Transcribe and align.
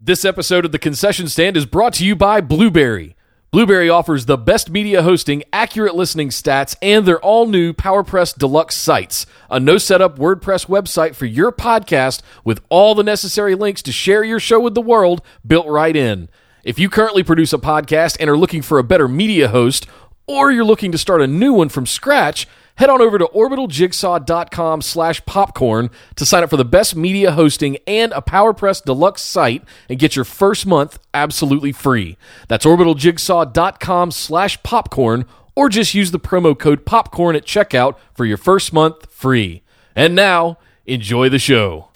This 0.00 0.24
episode 0.24 0.64
of 0.64 0.70
the 0.70 0.78
concession 0.78 1.26
stand 1.26 1.56
is 1.56 1.66
brought 1.66 1.92
to 1.94 2.06
you 2.06 2.14
by 2.14 2.40
Blubrry. 2.40 3.16
Blubrry 3.50 3.90
offers 3.90 4.26
the 4.26 4.38
best 4.38 4.70
media 4.70 5.02
hosting, 5.02 5.42
accurate 5.52 5.96
listening 5.96 6.28
stats, 6.28 6.76
and 6.80 7.04
their 7.04 7.18
all 7.18 7.48
new 7.48 7.72
PowerPress 7.72 8.38
Deluxe 8.38 8.76
sites, 8.76 9.26
a 9.50 9.58
no 9.58 9.76
setup 9.76 10.16
WordPress 10.16 10.66
website 10.66 11.16
for 11.16 11.26
your 11.26 11.50
podcast 11.50 12.22
with 12.44 12.60
all 12.68 12.94
the 12.94 13.02
necessary 13.02 13.56
links 13.56 13.82
to 13.82 13.90
share 13.90 14.22
your 14.22 14.38
show 14.38 14.60
with 14.60 14.76
the 14.76 14.80
world 14.80 15.20
built 15.44 15.66
right 15.66 15.96
in. 15.96 16.28
If 16.62 16.78
you 16.78 16.88
currently 16.88 17.24
produce 17.24 17.52
a 17.52 17.58
podcast 17.58 18.18
and 18.20 18.30
are 18.30 18.38
looking 18.38 18.62
for 18.62 18.78
a 18.78 18.84
better 18.84 19.08
media 19.08 19.48
host, 19.48 19.84
or 20.28 20.52
you're 20.52 20.64
looking 20.64 20.92
to 20.92 20.98
start 20.98 21.22
a 21.22 21.26
new 21.26 21.54
one 21.54 21.70
from 21.70 21.86
scratch, 21.86 22.46
head 22.78 22.88
on 22.90 23.02
over 23.02 23.18
to 23.18 23.26
orbitaljigsaw.com 23.26 24.82
slash 24.82 25.24
popcorn 25.26 25.90
to 26.16 26.24
sign 26.24 26.42
up 26.42 26.50
for 26.50 26.56
the 26.56 26.64
best 26.64 26.96
media 26.96 27.32
hosting 27.32 27.76
and 27.86 28.12
a 28.12 28.22
PowerPress 28.22 28.82
Deluxe 28.84 29.22
site 29.22 29.62
and 29.88 29.98
get 29.98 30.16
your 30.16 30.24
first 30.24 30.66
month 30.66 30.98
absolutely 31.12 31.72
free. 31.72 32.16
That's 32.46 32.64
orbitaljigsaw.com 32.64 34.12
slash 34.12 34.62
popcorn 34.62 35.26
or 35.54 35.68
just 35.68 35.92
use 35.92 36.12
the 36.12 36.20
promo 36.20 36.56
code 36.58 36.86
popcorn 36.86 37.34
at 37.34 37.44
checkout 37.44 37.96
for 38.14 38.24
your 38.24 38.36
first 38.36 38.72
month 38.72 39.10
free. 39.10 39.62
And 39.96 40.14
now, 40.14 40.58
enjoy 40.86 41.28
the 41.28 41.40
show. 41.40 41.88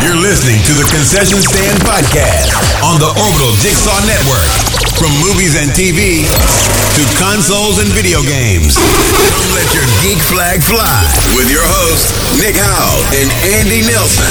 You're 0.00 0.16
listening 0.16 0.62
to 0.66 0.72
the 0.74 0.88
Concession 0.94 1.42
Stand 1.42 1.78
Podcast 1.82 2.54
on 2.82 2.98
the 2.98 3.06
Orbital 3.06 3.52
Jigsaw 3.58 3.98
Network. 4.06 4.71
From 5.02 5.18
movies 5.18 5.58
and 5.58 5.68
TV 5.74 6.22
to 6.94 7.02
consoles 7.18 7.82
and 7.82 7.88
video 7.90 8.22
games. 8.22 8.76
Come 9.34 9.50
let 9.50 9.66
your 9.74 9.82
geek 9.98 10.22
flag 10.30 10.62
fly 10.62 11.02
with 11.34 11.50
your 11.50 11.66
hosts, 11.66 12.14
Nick 12.38 12.54
Howell 12.54 13.02
and 13.10 13.28
Andy 13.58 13.82
Nelson. 13.82 14.30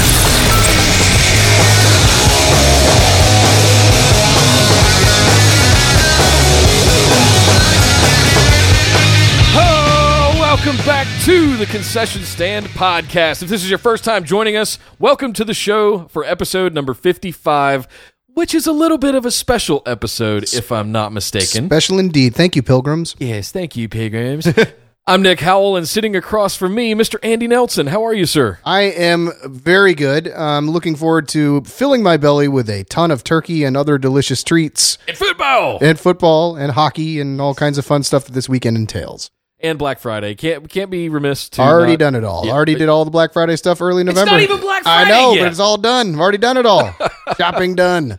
Oh, 9.54 10.36
welcome 10.40 10.76
back 10.86 11.06
to 11.24 11.58
the 11.58 11.66
Concession 11.66 12.22
Stand 12.22 12.66
Podcast. 12.68 13.42
If 13.42 13.50
this 13.50 13.62
is 13.62 13.68
your 13.68 13.78
first 13.78 14.04
time 14.04 14.24
joining 14.24 14.56
us, 14.56 14.78
welcome 14.98 15.34
to 15.34 15.44
the 15.44 15.52
show 15.52 16.08
for 16.08 16.24
episode 16.24 16.72
number 16.72 16.94
55, 16.94 17.86
which 18.34 18.54
is 18.54 18.66
a 18.66 18.72
little 18.72 18.98
bit 18.98 19.14
of 19.14 19.24
a 19.26 19.30
special 19.30 19.82
episode, 19.86 20.44
if 20.54 20.70
I'm 20.72 20.92
not 20.92 21.12
mistaken. 21.12 21.66
Special 21.66 21.98
indeed. 21.98 22.34
Thank 22.34 22.56
you, 22.56 22.62
pilgrims. 22.62 23.14
Yes, 23.18 23.50
thank 23.52 23.76
you, 23.76 23.88
Pilgrims. 23.88 24.46
I'm 25.06 25.20
Nick 25.20 25.40
Howell, 25.40 25.76
and 25.76 25.88
sitting 25.88 26.14
across 26.14 26.54
from 26.54 26.76
me, 26.76 26.94
Mr. 26.94 27.16
Andy 27.24 27.48
Nelson. 27.48 27.88
How 27.88 28.04
are 28.06 28.14
you, 28.14 28.24
sir? 28.24 28.60
I 28.64 28.82
am 28.82 29.32
very 29.44 29.94
good. 29.94 30.28
I'm 30.30 30.70
looking 30.70 30.94
forward 30.94 31.26
to 31.30 31.62
filling 31.62 32.04
my 32.04 32.16
belly 32.16 32.46
with 32.46 32.70
a 32.70 32.84
ton 32.84 33.10
of 33.10 33.24
turkey 33.24 33.64
and 33.64 33.76
other 33.76 33.98
delicious 33.98 34.44
treats, 34.44 34.98
And 35.08 35.16
football! 35.16 35.78
and 35.82 35.98
football 35.98 36.54
and 36.54 36.70
hockey 36.72 37.18
and 37.20 37.40
all 37.40 37.52
kinds 37.52 37.78
of 37.78 37.84
fun 37.84 38.04
stuff 38.04 38.26
that 38.26 38.32
this 38.32 38.48
weekend 38.48 38.76
entails. 38.76 39.32
And 39.62 39.78
Black 39.78 40.00
Friday. 40.00 40.34
Can't 40.34 40.68
can't 40.68 40.90
be 40.90 41.08
remiss 41.08 41.48
to 41.50 41.62
Already 41.62 41.92
not- 41.92 41.98
done 42.00 42.14
it 42.16 42.24
all. 42.24 42.44
Yeah, 42.46 42.52
Already 42.52 42.74
did 42.74 42.88
all 42.88 43.04
the 43.04 43.12
Black 43.12 43.32
Friday 43.32 43.54
stuff 43.56 43.80
early 43.80 44.02
November. 44.02 44.32
not 44.32 44.40
even 44.40 44.58
Black 44.60 44.82
Friday. 44.82 45.10
I 45.12 45.14
know, 45.14 45.32
yet. 45.34 45.42
but 45.42 45.50
it's 45.52 45.60
all 45.60 45.76
done. 45.78 46.14
I've 46.14 46.20
already 46.20 46.38
done 46.38 46.56
it 46.56 46.66
all. 46.66 46.92
Shopping 47.38 47.74
done. 47.76 48.18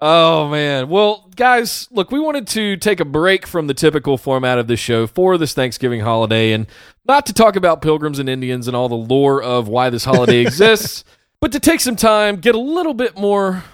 Oh 0.00 0.48
man. 0.48 0.90
Well, 0.90 1.30
guys, 1.34 1.88
look, 1.90 2.10
we 2.10 2.20
wanted 2.20 2.46
to 2.48 2.76
take 2.76 3.00
a 3.00 3.04
break 3.06 3.46
from 3.46 3.66
the 3.66 3.72
typical 3.74 4.18
format 4.18 4.58
of 4.58 4.66
this 4.66 4.78
show 4.78 5.06
for 5.06 5.38
this 5.38 5.54
Thanksgiving 5.54 6.00
holiday 6.00 6.52
and 6.52 6.66
not 7.06 7.24
to 7.26 7.32
talk 7.32 7.56
about 7.56 7.80
pilgrims 7.80 8.18
and 8.18 8.28
Indians 8.28 8.68
and 8.68 8.76
all 8.76 8.90
the 8.90 8.94
lore 8.94 9.42
of 9.42 9.68
why 9.68 9.88
this 9.88 10.04
holiday 10.04 10.40
exists, 10.40 11.04
but 11.40 11.52
to 11.52 11.60
take 11.60 11.80
some 11.80 11.96
time, 11.96 12.36
get 12.36 12.54
a 12.54 12.58
little 12.60 12.92
bit 12.92 13.16
more 13.16 13.64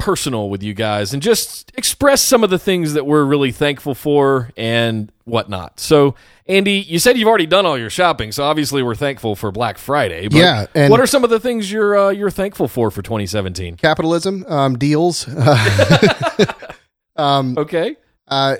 personal 0.00 0.48
with 0.50 0.62
you 0.62 0.74
guys 0.74 1.12
and 1.14 1.22
just 1.22 1.70
express 1.76 2.20
some 2.22 2.42
of 2.42 2.50
the 2.50 2.58
things 2.58 2.94
that 2.94 3.06
we're 3.06 3.24
really 3.24 3.52
thankful 3.52 3.94
for 3.94 4.50
and 4.56 5.12
whatnot. 5.24 5.78
So, 5.78 6.16
Andy, 6.46 6.80
you 6.80 6.98
said 6.98 7.16
you've 7.16 7.28
already 7.28 7.46
done 7.46 7.64
all 7.66 7.78
your 7.78 7.90
shopping, 7.90 8.32
so 8.32 8.42
obviously 8.42 8.82
we're 8.82 8.96
thankful 8.96 9.36
for 9.36 9.52
Black 9.52 9.78
Friday. 9.78 10.26
But 10.28 10.38
Yeah, 10.38 10.66
and- 10.74 10.90
what 10.90 10.98
are 10.98 11.06
some 11.06 11.22
of 11.22 11.30
the 11.30 11.38
things 11.38 11.70
you're 11.70 11.96
uh, 11.96 12.10
you're 12.10 12.30
thankful 12.30 12.66
for 12.66 12.90
for 12.90 13.02
2017? 13.02 13.76
Capitalism, 13.76 14.44
um, 14.48 14.76
deals, 14.76 15.28
um, 17.16 17.56
Okay. 17.58 17.96
uh, 18.28 18.56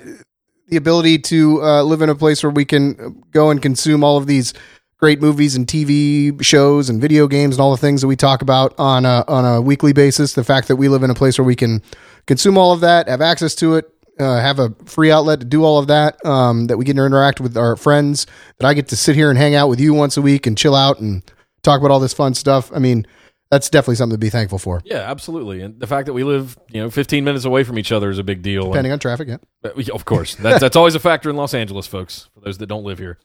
the 0.67 0.77
ability 0.77 1.19
to 1.19 1.61
uh, 1.63 1.83
live 1.83 2.01
in 2.01 2.09
a 2.09 2.15
place 2.15 2.43
where 2.43 2.49
we 2.51 2.63
can 2.65 3.23
go 3.31 3.49
and 3.49 3.61
consume 3.61 4.03
all 4.03 4.17
of 4.17 4.25
these 4.27 4.53
great 5.01 5.19
movies 5.19 5.55
and 5.55 5.65
TV 5.65 6.43
shows 6.43 6.87
and 6.87 7.01
video 7.01 7.27
games 7.27 7.55
and 7.55 7.61
all 7.61 7.71
the 7.71 7.77
things 7.77 8.01
that 8.01 8.07
we 8.07 8.15
talk 8.15 8.43
about 8.43 8.73
on 8.77 9.03
a, 9.03 9.23
on 9.27 9.43
a 9.45 9.59
weekly 9.59 9.93
basis. 9.93 10.33
The 10.33 10.43
fact 10.43 10.67
that 10.67 10.75
we 10.75 10.87
live 10.89 11.01
in 11.01 11.09
a 11.09 11.15
place 11.15 11.39
where 11.39 11.45
we 11.45 11.55
can 11.55 11.81
consume 12.27 12.55
all 12.55 12.71
of 12.71 12.81
that, 12.81 13.07
have 13.07 13.19
access 13.21 13.55
to 13.55 13.75
it, 13.75 13.89
uh, 14.19 14.39
have 14.39 14.59
a 14.59 14.69
free 14.85 15.11
outlet 15.11 15.39
to 15.39 15.45
do 15.45 15.63
all 15.63 15.79
of 15.79 15.87
that, 15.87 16.23
um, 16.23 16.67
that 16.67 16.77
we 16.77 16.85
get 16.85 16.95
to 16.97 17.03
interact 17.03 17.41
with 17.41 17.57
our 17.57 17.75
friends, 17.75 18.27
that 18.59 18.67
I 18.67 18.75
get 18.75 18.89
to 18.89 18.95
sit 18.95 19.15
here 19.15 19.31
and 19.31 19.39
hang 19.39 19.55
out 19.55 19.69
with 19.69 19.79
you 19.79 19.95
once 19.95 20.17
a 20.17 20.21
week 20.21 20.45
and 20.45 20.55
chill 20.55 20.75
out 20.75 20.99
and 20.99 21.23
talk 21.63 21.79
about 21.79 21.89
all 21.89 21.99
this 21.99 22.13
fun 22.13 22.35
stuff. 22.35 22.71
I 22.71 22.77
mean, 22.77 23.07
that's 23.49 23.71
definitely 23.71 23.95
something 23.95 24.13
to 24.13 24.19
be 24.19 24.29
thankful 24.29 24.59
for. 24.59 24.83
Yeah, 24.85 24.97
absolutely. 25.09 25.61
And 25.61 25.79
the 25.79 25.87
fact 25.87 26.05
that 26.05 26.13
we 26.13 26.23
live, 26.23 26.59
you 26.69 26.79
know, 26.79 26.91
15 26.91 27.23
minutes 27.23 27.43
away 27.45 27.63
from 27.63 27.79
each 27.79 27.91
other 27.91 28.11
is 28.11 28.19
a 28.19 28.23
big 28.23 28.43
deal. 28.43 28.65
And- 28.65 28.73
Depending 28.73 28.91
on 28.91 28.99
traffic, 28.99 29.29
yeah. 29.29 29.37
Uh, 29.63 29.71
yeah, 29.77 29.95
Of 29.95 30.05
course, 30.05 30.35
that's 30.35 30.59
that's 30.59 30.75
always 30.75 30.93
a 30.93 30.99
factor 30.99 31.31
in 31.31 31.35
Los 31.35 31.55
Angeles, 31.55 31.87
folks. 31.87 32.29
For 32.35 32.41
those 32.41 32.59
that 32.59 32.67
don't 32.67 32.83
live 32.83 32.99
here, 32.99 33.17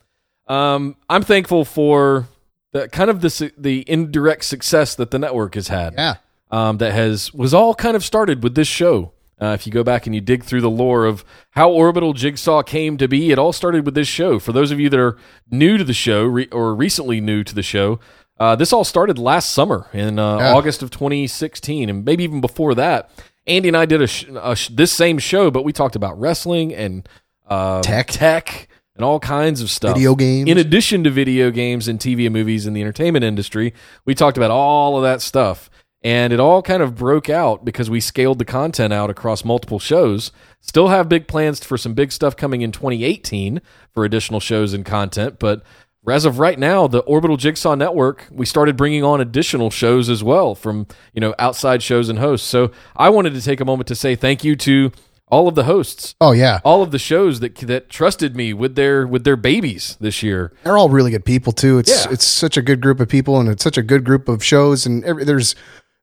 um, 0.47 0.95
I'm 1.09 1.23
thankful 1.23 1.65
for 1.65 2.27
the 2.71 2.87
kind 2.89 3.09
of 3.09 3.21
the 3.21 3.51
the 3.57 3.83
indirect 3.89 4.43
success 4.45 4.95
that 4.95 5.11
the 5.11 5.19
network 5.19 5.55
has 5.55 5.67
had. 5.69 5.93
Yeah. 5.93 6.15
um, 6.51 6.77
that 6.77 6.93
has 6.93 7.33
was 7.33 7.53
all 7.53 7.73
kind 7.75 7.95
of 7.95 8.03
started 8.03 8.43
with 8.43 8.55
this 8.55 8.67
show. 8.67 9.11
Uh, 9.39 9.47
if 9.53 9.67
you 9.67 9.71
go 9.71 9.83
back 9.83 10.07
and 10.07 10.15
you 10.15 10.21
dig 10.21 10.43
through 10.43 10.61
the 10.61 10.69
lore 10.69 11.05
of 11.05 11.23
how 11.51 11.69
Orbital 11.69 12.13
Jigsaw 12.13 12.63
came 12.63 12.97
to 12.97 13.07
be, 13.07 13.29
it 13.31 13.37
all 13.37 13.53
started 13.53 13.85
with 13.85 13.93
this 13.93 14.07
show. 14.07 14.39
For 14.39 14.51
those 14.51 14.71
of 14.71 14.79
you 14.79 14.89
that 14.89 14.99
are 14.99 15.15
new 15.51 15.77
to 15.77 15.83
the 15.83 15.93
show 15.93 16.23
re- 16.25 16.47
or 16.51 16.73
recently 16.73 17.21
new 17.21 17.43
to 17.43 17.53
the 17.53 17.61
show, 17.61 17.99
uh, 18.39 18.55
this 18.55 18.73
all 18.73 18.83
started 18.83 19.19
last 19.19 19.51
summer 19.51 19.85
in 19.93 20.17
uh, 20.17 20.37
Yeah. 20.39 20.55
August 20.55 20.81
of 20.81 20.89
2016, 20.89 21.87
and 21.87 22.03
maybe 22.03 22.23
even 22.23 22.41
before 22.41 22.73
that. 22.75 23.11
Andy 23.45 23.67
and 23.67 23.77
I 23.77 23.85
did 23.85 24.01
a, 24.01 24.07
sh- 24.07 24.25
a 24.41 24.55
sh- 24.55 24.69
this 24.69 24.91
same 24.91 25.19
show, 25.19 25.51
but 25.51 25.63
we 25.63 25.71
talked 25.71 25.95
about 25.95 26.19
wrestling 26.19 26.73
and 26.73 27.07
uh, 27.47 27.81
Tech. 27.83 28.07
tech, 28.07 28.67
and 28.97 29.05
all 29.05 29.19
kinds 29.19 29.61
of 29.61 29.69
stuff. 29.69 29.95
Video 29.95 30.15
games. 30.15 30.49
In 30.49 30.57
addition 30.57 31.03
to 31.03 31.09
video 31.09 31.51
games 31.51 31.87
and 31.87 31.99
TV 31.99 32.25
and 32.25 32.33
movies 32.33 32.65
and 32.65 32.75
the 32.75 32.81
entertainment 32.81 33.23
industry, 33.23 33.73
we 34.05 34.13
talked 34.13 34.37
about 34.37 34.51
all 34.51 34.97
of 34.97 35.03
that 35.03 35.21
stuff. 35.21 35.69
And 36.03 36.31
it 36.31 36.39
all 36.39 36.61
kind 36.61 36.83
of 36.83 36.95
broke 36.95 37.29
out 37.29 37.65
because 37.65 37.89
we 37.89 37.99
scaled 37.99 38.39
the 38.39 38.45
content 38.45 38.93
out 38.93 39.09
across 39.09 39.43
multiple 39.43 39.79
shows. 39.79 40.31
Still 40.61 40.89
have 40.89 41.09
big 41.09 41.27
plans 41.27 41.63
for 41.63 41.77
some 41.77 41.93
big 41.93 42.11
stuff 42.11 42.35
coming 42.35 42.61
in 42.61 42.71
2018 42.71 43.61
for 43.93 44.05
additional 44.05 44.39
shows 44.39 44.73
and 44.73 44.85
content. 44.85 45.39
But 45.39 45.63
as 46.07 46.23
of 46.23 46.39
right 46.39 46.57
now, 46.57 46.87
the 46.87 46.99
Orbital 46.99 47.35
Jigsaw 47.35 47.75
Network, 47.75 48.27
we 48.31 48.45
started 48.45 48.77
bringing 48.77 49.03
on 49.03 49.19
additional 49.19 49.69
shows 49.69 50.09
as 50.09 50.23
well 50.23 50.55
from, 50.55 50.87
you 51.13 51.19
know, 51.19 51.35
outside 51.39 51.83
shows 51.83 52.09
and 52.09 52.19
hosts. 52.19 52.47
So 52.47 52.71
I 52.95 53.09
wanted 53.09 53.33
to 53.33 53.41
take 53.41 53.59
a 53.59 53.65
moment 53.65 53.87
to 53.87 53.95
say 53.95 54.15
thank 54.15 54.43
you 54.43 54.55
to 54.57 54.91
all 55.29 55.47
of 55.47 55.55
the 55.55 55.63
hosts 55.65 56.15
Oh, 56.21 56.31
yeah. 56.31 56.59
all 56.63 56.81
of 56.81 56.91
the 56.91 56.99
shows 56.99 57.39
that 57.41 57.55
that 57.57 57.89
trusted 57.89 58.35
me 58.35 58.53
with 58.53 58.75
their 58.75 59.05
with 59.07 59.23
their 59.23 59.35
babies 59.35 59.97
this 59.99 60.23
year. 60.23 60.53
they're 60.63 60.77
all 60.77 60.89
really 60.89 61.11
good 61.11 61.25
people 61.25 61.51
too. 61.53 61.77
It's 61.79 61.89
Yeah. 62.05 62.11
it's 62.13 62.25
such 62.25 62.57
a 62.57 62.61
good 62.61 62.81
group 62.81 62.99
of 62.99 63.07
people, 63.09 63.39
and 63.39 63.49
it's 63.49 63.63
such 63.63 63.77
a 63.77 63.83
good 63.83 64.03
group 64.03 64.29
of 64.29 64.43
shows, 64.43 64.85
and 64.85 65.03
every, 65.03 65.23
there's 65.25 65.55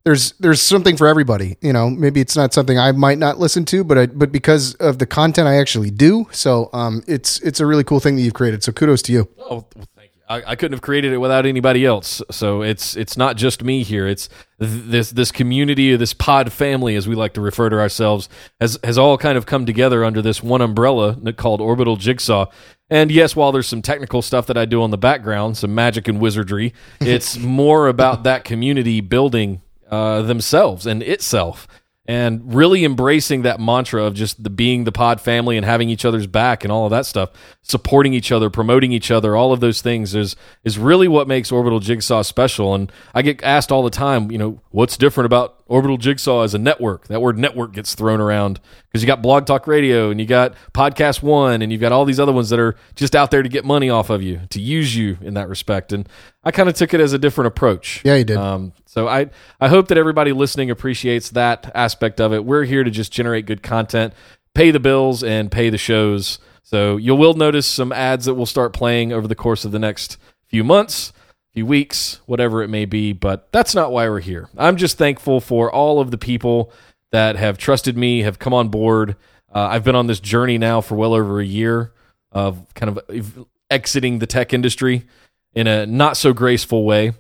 there's 0.05 0.33
there's 0.39 0.61
something 0.61 0.97
for 0.99 1.07
everybody. 1.07 1.57
You 1.63 1.73
know, 1.73 1.89
maybe 1.89 2.21
it's 2.21 2.37
not 2.37 2.53
something 2.53 2.79
I 2.79 2.93
might 2.93 3.17
not 3.19 3.39
listen 3.39 3.65
to, 3.67 3.83
but 3.85 3.97
I, 3.97 4.07
but 4.07 4.31
because 4.31 4.75
of 4.75 4.99
the 4.99 5.07
content 5.07 5.49
I 5.49 5.57
actually 5.57 5.91
do, 5.91 6.27
so 6.31 6.69
um, 6.75 7.03
it's 7.07 7.41
it's 7.41 7.59
a 7.61 7.65
really 7.67 7.85
cool 7.85 8.01
thing 8.01 8.17
that 8.17 8.23
you've 8.23 8.35
created. 8.35 8.63
So 8.63 8.73
kudos 8.73 9.01
to 9.03 9.13
you. 9.13 9.29
Oh, 9.39 9.65
you. 9.75 9.83
I, 10.29 10.43
I 10.53 10.57
couldn't 10.57 10.73
have 10.73 10.83
created 10.83 11.13
it 11.13 11.19
without 11.19 11.45
anybody 11.45 11.85
else. 11.85 12.23
So 12.31 12.63
it's 12.63 12.97
it's 12.97 13.17
not 13.17 13.37
just 13.37 13.63
me 13.63 13.83
here. 13.83 14.07
It's 14.07 14.29
th- 14.59 14.85
this 14.85 15.11
this 15.11 15.31
community, 15.31 15.95
this 15.97 16.15
pod 16.15 16.53
family, 16.53 16.97
as 16.97 17.07
we 17.07 17.15
like 17.15 17.35
to 17.35 17.41
refer 17.41 17.69
to 17.69 17.79
ourselves, 17.79 18.29
has 18.61 18.79
has 18.83 18.97
all 18.97 19.19
kind 19.19 19.37
of 19.37 19.47
come 19.47 19.67
together 19.67 20.05
under 20.05 20.23
this 20.23 20.43
one 20.43 20.63
umbrella 20.63 21.17
called 21.33 21.61
Orbital 21.61 21.97
Jigsaw. 21.97 22.47
And 22.91 23.11
yes, 23.11 23.35
while 23.37 23.53
there's 23.53 23.69
some 23.69 23.83
technical 23.83 24.23
stuff 24.23 24.47
that 24.47 24.57
I 24.57 24.65
do 24.65 24.83
on 24.83 24.91
the 24.91 24.99
background, 24.99 25.57
some 25.57 25.75
magic 25.75 26.09
and 26.09 26.21
wizardry, 26.21 26.73
it's 27.01 27.39
more 27.39 27.89
about 27.89 28.23
that 28.25 28.45
community 28.45 29.01
building 29.01 29.61
uh, 29.91 30.23
themselves 30.23 30.87
and 30.87 31.03
itself. 31.03 31.69
And 32.07 32.55
really 32.55 32.85
embracing 32.85 33.43
that 33.43 33.59
mantra 33.59 34.05
of 34.05 34.15
just 34.15 34.43
the 34.43 34.51
being 34.51 34.85
the 34.85 34.93
pod 34.93 35.21
family 35.21 35.57
and 35.57 35.65
having 35.65 35.89
each 35.89 36.05
other's 36.05 36.27
back 36.27 36.63
and 36.63 36.71
all 36.71 36.85
of 36.85 36.91
that 36.91 37.07
stuff, 37.07 37.31
supporting 37.63 38.13
each 38.13 38.31
other, 38.31 38.51
promoting 38.51 38.93
each 38.93 39.11
other, 39.11 39.35
all 39.35 39.53
of 39.53 39.61
those 39.61 39.81
things 39.81 40.15
is 40.15 40.37
is 40.65 40.79
really 40.79 41.09
what 41.09 41.27
makes 41.27 41.51
Orbital 41.51 41.81
Jigsaw 41.81 42.23
special. 42.23 42.75
And 42.75 42.93
I 43.15 43.23
get 43.23 43.43
asked 43.43 43.73
all 43.73 43.83
the 43.83 43.91
time, 43.91 44.31
you 44.31 44.39
know, 44.39 44.61
what's 44.71 44.97
different 44.97 45.27
about 45.27 45.64
Orbital 45.67 45.97
Jigsaw 45.97 46.43
as 46.43 46.55
a 46.55 46.59
network. 46.59 47.09
That 47.09 47.23
word 47.23 47.39
network 47.39 47.73
gets 47.73 47.95
thrown 47.95 48.21
around 48.21 48.61
because 48.87 49.03
you 49.03 49.07
got 49.07 49.23
Blog 49.23 49.47
Talk 49.47 49.67
Radio 49.67 50.11
and 50.11 50.21
you 50.21 50.27
got 50.27 50.55
Podcast 50.75 51.23
One 51.23 51.63
and 51.63 51.73
you've 51.73 51.81
got 51.81 51.93
all 51.93 52.05
these 52.05 52.21
other 52.21 52.33
ones 52.33 52.51
that 52.51 52.61
are 52.61 52.77
just 52.95 53.17
out 53.17 53.31
there 53.31 53.43
to 53.43 53.49
get 53.49 53.65
money 53.65 53.89
off 53.89 54.11
of 54.11 54.23
you, 54.23 54.43
to 54.51 54.61
use 54.61 54.95
you 54.95 55.17
in 55.23 55.35
that 55.35 55.49
respect. 55.49 55.93
And 55.93 56.09
I 56.45 56.51
kind 56.51 56.69
of 56.69 56.75
took 56.75 56.93
it 56.93 57.01
as 57.01 57.13
a 57.13 57.19
different 57.19 57.49
approach. 57.49 58.03
Yeah, 58.05 58.17
you 58.17 58.25
did. 58.25 58.37
Um, 58.37 58.73
so 58.85 59.09
I, 59.09 59.31
I 59.61 59.69
hope 59.69 59.89
that 59.89 59.99
everybody 59.99 60.33
listening 60.33 60.71
appreciates 60.71 61.31
that 61.31 61.71
aspect 61.75 62.21
of 62.21 62.33
it. 62.35 62.45
We're 62.45 62.65
here 62.65 62.85
to 62.85 62.91
just 62.91 63.13
generate 63.13 63.47
good 63.47 63.63
content, 63.63 64.13
pay 64.55 64.71
the 64.71 64.81
bills, 64.81 65.25
and 65.25 65.51
pay 65.51 65.71
the 65.71 65.79
shows. 65.79 66.39
So 66.63 66.99
you 66.99 67.15
will 67.15 67.35
notice 67.35 67.67
some 67.67 67.91
ads 67.91 68.27
that 68.27 68.35
will 68.35 68.47
start 68.47 68.73
playing 68.75 69.13
over 69.13 69.27
the 69.27 69.35
course 69.35 69.65
of 69.65 69.73
the 69.73 69.79
next 69.79 70.19
few 70.47 70.63
months 70.63 71.13
few 71.55 71.65
weeks, 71.65 72.21
whatever 72.27 72.63
it 72.63 72.69
may 72.69 72.85
be. 72.85 73.13
But 73.13 73.51
that's 73.53 73.75
not 73.75 73.93
why 73.93 74.09
we're 74.09 74.21
here. 74.21 74.49
I'm 74.59 74.77
just 74.77 74.99
thankful 74.99 75.41
for 75.41 75.73
all 75.73 76.01
of 76.01 76.11
the 76.11 76.19
people 76.19 76.73
that 77.13 77.37
have 77.37 77.57
trusted 77.57 77.97
me, 77.97 78.23
have 78.23 78.39
come 78.39 78.53
on 78.53 78.69
board. 78.69 79.17
Uh, 79.55 79.69
I've 79.71 79.85
been 79.85 79.95
on 79.95 80.09
this 80.09 80.21
journey 80.21 80.59
now 80.59 80.81
for 80.81 80.97
well 80.97 81.15
over 81.15 81.41
a 81.41 81.45
year 81.45 81.93
of 82.33 82.67
kind 82.75 82.99
of 82.99 83.47
exiting 83.71 84.19
the 84.19 84.27
tech 84.27 84.53
industry 84.53 85.07
in 85.55 85.69
a 85.69 85.87
not 85.87 86.17
so 86.17 86.33
graceful 86.33 86.85
way, 86.85 87.13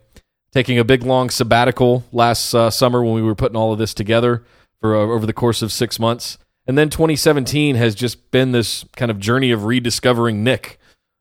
taking 0.52 0.78
a 0.78 0.84
big 0.84 1.04
long 1.04 1.30
sabbatical 1.30 2.04
last 2.10 2.52
uh, 2.54 2.70
summer 2.70 3.04
when 3.04 3.14
we 3.14 3.22
were 3.22 3.36
putting 3.36 3.56
all 3.56 3.72
of 3.72 3.78
this 3.78 3.94
together 3.94 4.44
for 4.80 4.96
uh, 4.96 5.00
over 5.00 5.26
the 5.26 5.32
course 5.32 5.62
of 5.62 5.70
six 5.70 6.00
months. 6.00 6.38
And 6.66 6.76
then 6.76 6.90
2017 6.90 7.76
has 7.76 7.94
just 7.94 8.30
been 8.32 8.52
this 8.52 8.84
kind 8.96 9.10
of 9.10 9.20
journey 9.20 9.52
of 9.52 9.64
rediscovering 9.64 10.42
Nick, 10.42 10.80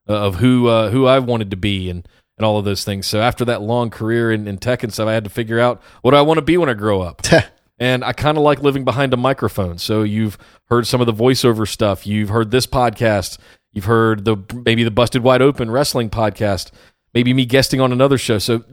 uh, 0.10 0.14
of 0.14 0.36
who 0.36 0.68
uh, 0.68 0.90
who 0.90 1.06
I 1.06 1.20
wanted 1.20 1.52
to 1.52 1.58
be, 1.58 1.90
and 1.90 2.08
and 2.38 2.46
all 2.46 2.58
of 2.58 2.66
those 2.66 2.84
things. 2.84 3.06
So 3.08 3.22
after 3.22 3.46
that 3.46 3.62
long 3.62 3.90
career 3.90 4.32
in, 4.32 4.48
in 4.48 4.58
tech 4.58 4.84
and 4.84 4.94
stuff, 4.94 5.08
I 5.08 5.14
had 5.14 5.24
to 5.24 5.30
figure 5.30 5.60
out 5.60 5.82
what 6.02 6.12
do 6.12 6.18
I 6.18 6.22
want 6.22 6.38
to 6.38 6.44
be 6.44 6.58
when 6.58 6.70
I 6.70 6.74
grow 6.74 7.02
up. 7.02 7.22
and 7.80 8.04
I 8.04 8.14
kind 8.14 8.38
of 8.38 8.44
like 8.44 8.62
living 8.62 8.86
behind 8.86 9.14
a 9.14 9.18
microphone. 9.18 9.78
So 9.78 10.04
you've 10.04 10.38
heard 10.66 10.88
some 10.88 11.02
of 11.02 11.08
the 11.08 11.14
voiceover 11.14 11.68
stuff. 11.68 12.08
You've 12.08 12.30
heard 12.30 12.52
this 12.52 12.66
podcast. 12.66 13.38
You've 13.72 13.86
heard 13.86 14.26
the 14.26 14.38
maybe 14.66 14.84
the 14.84 14.92
Busted 14.92 15.24
Wide 15.24 15.42
Open 15.42 15.70
wrestling 15.70 16.10
podcast. 16.10 16.72
Maybe 17.14 17.34
me 17.34 17.46
guesting 17.46 17.82
on 17.82 17.92
another 17.92 18.18
show. 18.18 18.38
So 18.40 18.64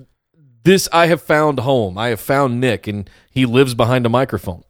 this 0.65 0.89
I 0.93 1.07
have 1.07 1.23
found 1.23 1.61
home. 1.61 1.97
I 1.99 2.09
have 2.09 2.21
found 2.21 2.61
Nick, 2.61 2.87
and 2.87 3.09
he 3.31 3.47
lives 3.47 3.75
behind 3.75 4.07
a 4.07 4.11
microphone. 4.11 4.63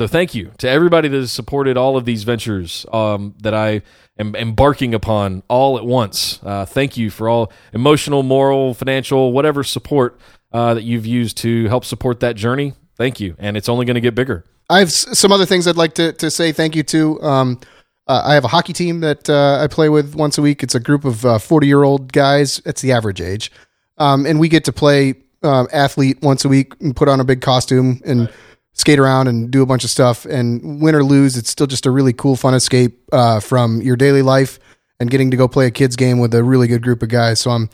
So 0.00 0.06
thank 0.06 0.34
you 0.34 0.50
to 0.56 0.66
everybody 0.66 1.08
that 1.08 1.16
has 1.18 1.30
supported 1.30 1.76
all 1.76 1.98
of 1.98 2.06
these 2.06 2.22
ventures 2.22 2.86
um, 2.90 3.34
that 3.42 3.52
I 3.52 3.82
am 4.18 4.34
embarking 4.34 4.94
upon 4.94 5.42
all 5.46 5.76
at 5.76 5.84
once. 5.84 6.40
Uh, 6.42 6.64
thank 6.64 6.96
you 6.96 7.10
for 7.10 7.28
all 7.28 7.52
emotional, 7.74 8.22
moral, 8.22 8.72
financial, 8.72 9.30
whatever 9.34 9.62
support 9.62 10.18
uh, 10.54 10.72
that 10.72 10.84
you've 10.84 11.04
used 11.04 11.36
to 11.42 11.68
help 11.68 11.84
support 11.84 12.20
that 12.20 12.34
journey. 12.34 12.72
Thank 12.96 13.20
you, 13.20 13.36
and 13.38 13.58
it's 13.58 13.68
only 13.68 13.84
going 13.84 13.96
to 13.96 14.00
get 14.00 14.14
bigger. 14.14 14.46
I 14.70 14.78
have 14.78 14.90
some 14.90 15.32
other 15.32 15.44
things 15.44 15.68
I'd 15.68 15.76
like 15.76 15.92
to, 15.96 16.14
to 16.14 16.30
say 16.30 16.50
thank 16.50 16.74
you 16.74 16.82
to. 16.84 17.22
Um, 17.22 17.60
uh, 18.06 18.22
I 18.24 18.32
have 18.32 18.44
a 18.44 18.48
hockey 18.48 18.72
team 18.72 19.00
that 19.00 19.28
uh, 19.28 19.58
I 19.62 19.66
play 19.66 19.90
with 19.90 20.14
once 20.14 20.38
a 20.38 20.40
week. 20.40 20.62
It's 20.62 20.74
a 20.74 20.80
group 20.80 21.04
of 21.04 21.42
40 21.42 21.66
year 21.66 21.82
old 21.82 22.10
guys. 22.10 22.62
It's 22.64 22.80
the 22.80 22.92
average 22.92 23.20
age. 23.20 23.52
Um, 23.98 24.24
and 24.24 24.40
we 24.40 24.48
get 24.48 24.64
to 24.64 24.72
play 24.72 25.16
um, 25.42 25.68
athlete 25.70 26.22
once 26.22 26.46
a 26.46 26.48
week 26.48 26.72
and 26.80 26.96
put 26.96 27.06
on 27.06 27.20
a 27.20 27.24
big 27.24 27.42
costume 27.42 28.00
and 28.06 28.20
right 28.20 28.34
skate 28.80 28.98
around 28.98 29.28
and 29.28 29.50
do 29.50 29.62
a 29.62 29.66
bunch 29.66 29.84
of 29.84 29.90
stuff. 29.90 30.24
And 30.24 30.82
win 30.82 30.94
or 30.94 31.04
lose, 31.04 31.36
it's 31.36 31.50
still 31.50 31.66
just 31.66 31.86
a 31.86 31.90
really 31.90 32.12
cool, 32.12 32.36
fun 32.36 32.54
escape 32.54 32.98
uh, 33.12 33.40
from 33.40 33.80
your 33.82 33.96
daily 33.96 34.22
life 34.22 34.58
and 34.98 35.10
getting 35.10 35.30
to 35.30 35.36
go 35.36 35.46
play 35.46 35.66
a 35.66 35.70
kids 35.70 35.96
game 35.96 36.18
with 36.18 36.34
a 36.34 36.42
really 36.42 36.66
good 36.66 36.82
group 36.82 37.02
of 37.02 37.08
guys. 37.08 37.40
So 37.40 37.50
I'm 37.50 37.70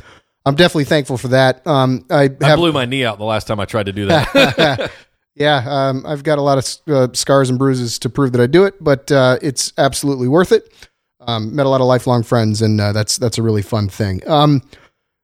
I'm 0.46 0.54
definitely 0.54 0.84
thankful 0.84 1.18
for 1.18 1.28
that. 1.28 1.66
Um, 1.66 2.06
I, 2.08 2.22
have, 2.22 2.42
I 2.42 2.54
blew 2.54 2.72
my 2.72 2.84
knee 2.84 3.04
out 3.04 3.18
the 3.18 3.24
last 3.24 3.48
time 3.48 3.58
I 3.58 3.64
tried 3.64 3.86
to 3.86 3.92
do 3.92 4.06
that. 4.06 4.92
yeah, 5.34 5.64
um, 5.66 6.06
I've 6.06 6.22
got 6.22 6.38
a 6.38 6.42
lot 6.42 6.58
of 6.58 6.94
uh, 6.94 7.12
scars 7.14 7.50
and 7.50 7.58
bruises 7.58 7.98
to 8.00 8.08
prove 8.08 8.30
that 8.32 8.40
I 8.40 8.46
do 8.46 8.64
it, 8.64 8.74
but 8.80 9.10
uh, 9.10 9.38
it's 9.42 9.72
absolutely 9.76 10.28
worth 10.28 10.52
it. 10.52 10.72
Um, 11.20 11.56
met 11.56 11.66
a 11.66 11.68
lot 11.68 11.80
of 11.80 11.88
lifelong 11.88 12.22
friends, 12.22 12.62
and 12.62 12.80
uh, 12.80 12.92
that's 12.92 13.18
that's 13.18 13.38
a 13.38 13.42
really 13.42 13.62
fun 13.62 13.88
thing. 13.88 14.22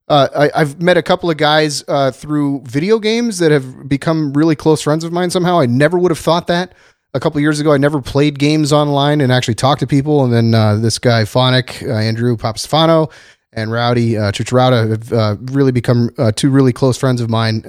Uh, 0.08 0.50
I, 0.54 0.58
have 0.58 0.82
met 0.82 0.96
a 0.96 1.02
couple 1.02 1.30
of 1.30 1.36
guys 1.36 1.84
uh, 1.88 2.10
through 2.10 2.62
video 2.64 2.98
games 2.98 3.38
that 3.38 3.50
have 3.50 3.88
become 3.88 4.32
really 4.32 4.56
close 4.56 4.82
friends 4.82 5.04
of 5.04 5.12
mine 5.12 5.30
somehow. 5.30 5.60
I 5.60 5.66
never 5.66 5.98
would 5.98 6.10
have 6.10 6.18
thought 6.18 6.48
that. 6.48 6.74
A 7.14 7.20
couple 7.20 7.40
years 7.40 7.60
ago, 7.60 7.72
I 7.72 7.76
never 7.76 8.00
played 8.00 8.38
games 8.38 8.72
online 8.72 9.20
and 9.20 9.30
actually 9.30 9.54
talked 9.54 9.80
to 9.80 9.86
people. 9.86 10.24
And 10.24 10.32
then 10.32 10.54
uh, 10.54 10.76
this 10.76 10.98
guy, 10.98 11.24
Phonic, 11.24 11.82
uh, 11.82 11.92
Andrew 11.92 12.36
Papastefano, 12.36 13.12
and 13.52 13.70
Rowdy 13.70 14.16
uh, 14.16 14.32
have 14.32 15.12
uh, 15.12 15.36
really 15.40 15.72
become 15.72 16.10
two 16.36 16.50
really 16.50 16.72
close 16.72 16.96
friends 16.96 17.20
of 17.20 17.28
mine. 17.28 17.64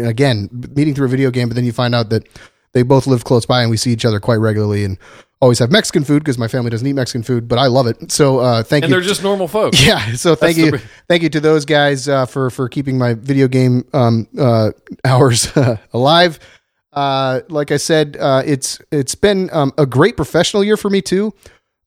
Again, 0.00 0.48
meeting 0.74 0.94
through 0.94 1.06
a 1.06 1.10
video 1.10 1.30
game, 1.30 1.48
but 1.48 1.54
then 1.54 1.66
you 1.66 1.72
find 1.72 1.94
out 1.94 2.08
that 2.10 2.26
they 2.72 2.82
both 2.82 3.06
live 3.06 3.24
close 3.24 3.44
by 3.44 3.60
and 3.60 3.70
we 3.70 3.76
see 3.76 3.92
each 3.92 4.06
other 4.06 4.20
quite 4.20 4.36
regularly. 4.36 4.84
And 4.84 4.98
always 5.40 5.58
have 5.60 5.70
Mexican 5.70 6.04
food 6.04 6.20
because 6.20 6.38
my 6.38 6.48
family 6.48 6.70
doesn't 6.70 6.86
eat 6.86 6.94
Mexican 6.94 7.22
food, 7.22 7.48
but 7.48 7.58
I 7.58 7.66
love 7.66 7.86
it. 7.86 8.10
So 8.10 8.38
uh, 8.38 8.62
thank 8.62 8.84
and 8.84 8.90
you. 8.90 8.96
And 8.96 9.02
they're 9.02 9.08
just 9.08 9.22
normal 9.22 9.48
folks. 9.48 9.78
Yeah. 9.88 10.14
So 10.14 10.34
thank 10.34 10.56
That's 10.56 10.66
you, 10.66 10.70
the... 10.72 10.82
thank 11.08 11.22
you 11.22 11.28
to 11.30 11.40
those 11.40 11.64
guys 11.64 12.08
uh, 12.08 12.26
for 12.26 12.50
for 12.50 12.68
keeping 12.68 12.98
my 12.98 13.14
video 13.14 13.48
game 13.48 13.84
um, 13.92 14.26
uh, 14.38 14.72
hours 15.04 15.50
alive. 15.92 16.38
Uh, 16.92 17.40
like 17.48 17.70
I 17.70 17.76
said, 17.76 18.16
uh, 18.18 18.42
it's 18.44 18.80
it's 18.90 19.14
been 19.14 19.48
um, 19.52 19.72
a 19.78 19.86
great 19.86 20.16
professional 20.16 20.64
year 20.64 20.76
for 20.76 20.90
me 20.90 21.00
too. 21.00 21.32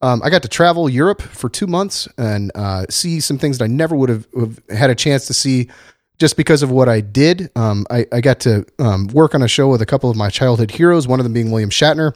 Um, 0.02 0.22
I 0.24 0.30
got 0.30 0.42
to 0.44 0.48
travel 0.48 0.90
Europe 0.90 1.22
for 1.22 1.48
two 1.48 1.68
months 1.68 2.08
and 2.18 2.52
uh, 2.56 2.86
see 2.90 3.20
some 3.20 3.38
things 3.38 3.60
that 3.60 3.66
I 3.66 3.68
never 3.68 3.96
would 3.96 4.10
have, 4.10 4.28
have, 4.36 4.60
had 4.70 4.90
a 4.90 4.96
chance 4.96 5.28
to 5.28 5.34
see 5.34 5.70
just 6.18 6.38
because 6.38 6.64
of 6.64 6.72
what 6.72 6.90
I 6.90 7.02
did. 7.02 7.52
Um, 7.56 7.86
I, 7.92 8.08
I, 8.12 8.20
got 8.20 8.40
to 8.42 8.66
um, 8.80 9.08
work 9.10 9.36
on 9.36 9.44
a 9.44 9.48
show 9.48 9.70
with 9.70 9.80
a 9.82 9.86
couple 9.86 10.10
of 10.10 10.18
my 10.18 10.32
childhood 10.32 10.72
heroes, 10.72 11.08
one 11.08 11.20
of 11.20 11.24
them 11.24 11.34
being 11.34 11.52
William 11.52 11.70
Shatner 11.70 12.16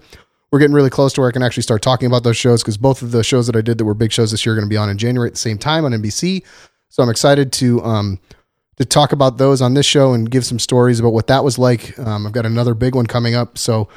we're 0.51 0.59
getting 0.59 0.75
really 0.75 0.89
close 0.89 1.13
to 1.13 1.21
where 1.21 1.30
I 1.30 1.33
can 1.33 1.44
actually 1.44 1.63
start 1.63 1.81
talking 1.81 2.07
about 2.07 2.24
those 2.24 2.38
shows 2.38 2.62
because 2.62 2.77
both 2.77 3.01
of 3.01 3.12
the 3.12 3.24
shows 3.24 3.47
that 3.47 3.56
I 3.56 3.62
did 3.62 3.77
that 3.77 3.86
were 3.86 3.94
big 3.94 4.12
shows 4.12 4.31
this 4.31 4.45
year 4.45 4.53
are 4.53 4.56
going 4.56 4.68
to 4.68 4.74
be 4.74 4.77
on 4.77 4.89
in 4.89 4.97
January 4.97 5.27
at 5.27 5.33
the 5.33 5.39
same 5.39 5.57
time 5.57 5.86
on 5.86 5.92
NBC. 5.92 6.44
So 6.89 7.03
I'm 7.03 7.09
excited 7.09 7.51
to 7.53 7.83
um, 7.83 8.19
to 8.77 8.86
talk 8.86 9.12
about 9.12 9.38
those 9.38 9.62
on 9.62 9.74
this 9.74 9.86
show 9.86 10.13
and 10.13 10.30
give 10.30 10.45
some 10.45 10.59
stories 10.59 11.00
about 11.00 11.13
what 11.13 11.27
that 11.27 11.44
was 11.44 11.57
like. 11.57 11.97
Um, 12.00 12.27
I've 12.27 12.33
got 12.33 12.45
another 12.45 12.74
big 12.74 12.95
one 12.95 13.06
coming 13.06 13.36
up, 13.36 13.57
so 13.57 13.89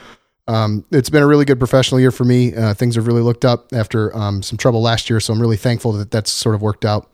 um, 0.47 0.85
it's 0.91 1.11
been 1.11 1.23
a 1.23 1.27
really 1.27 1.45
good 1.45 1.59
professional 1.59 2.01
year 2.01 2.11
for 2.11 2.25
me. 2.25 2.55
Uh, 2.55 2.75
things 2.75 2.95
have 2.95 3.07
really 3.07 3.21
looked 3.21 3.45
up 3.45 3.73
after 3.73 4.17
um, 4.17 4.43
some 4.43 4.57
trouble 4.57 4.81
last 4.81 5.11
year, 5.11 5.21
so 5.21 5.33
I'm 5.33 5.41
really 5.41 5.57
thankful 5.57 5.93
that 5.93 6.11
that's 6.11 6.31
sort 6.31 6.55
of 6.55 6.63
worked 6.63 6.85
out. 6.85 7.11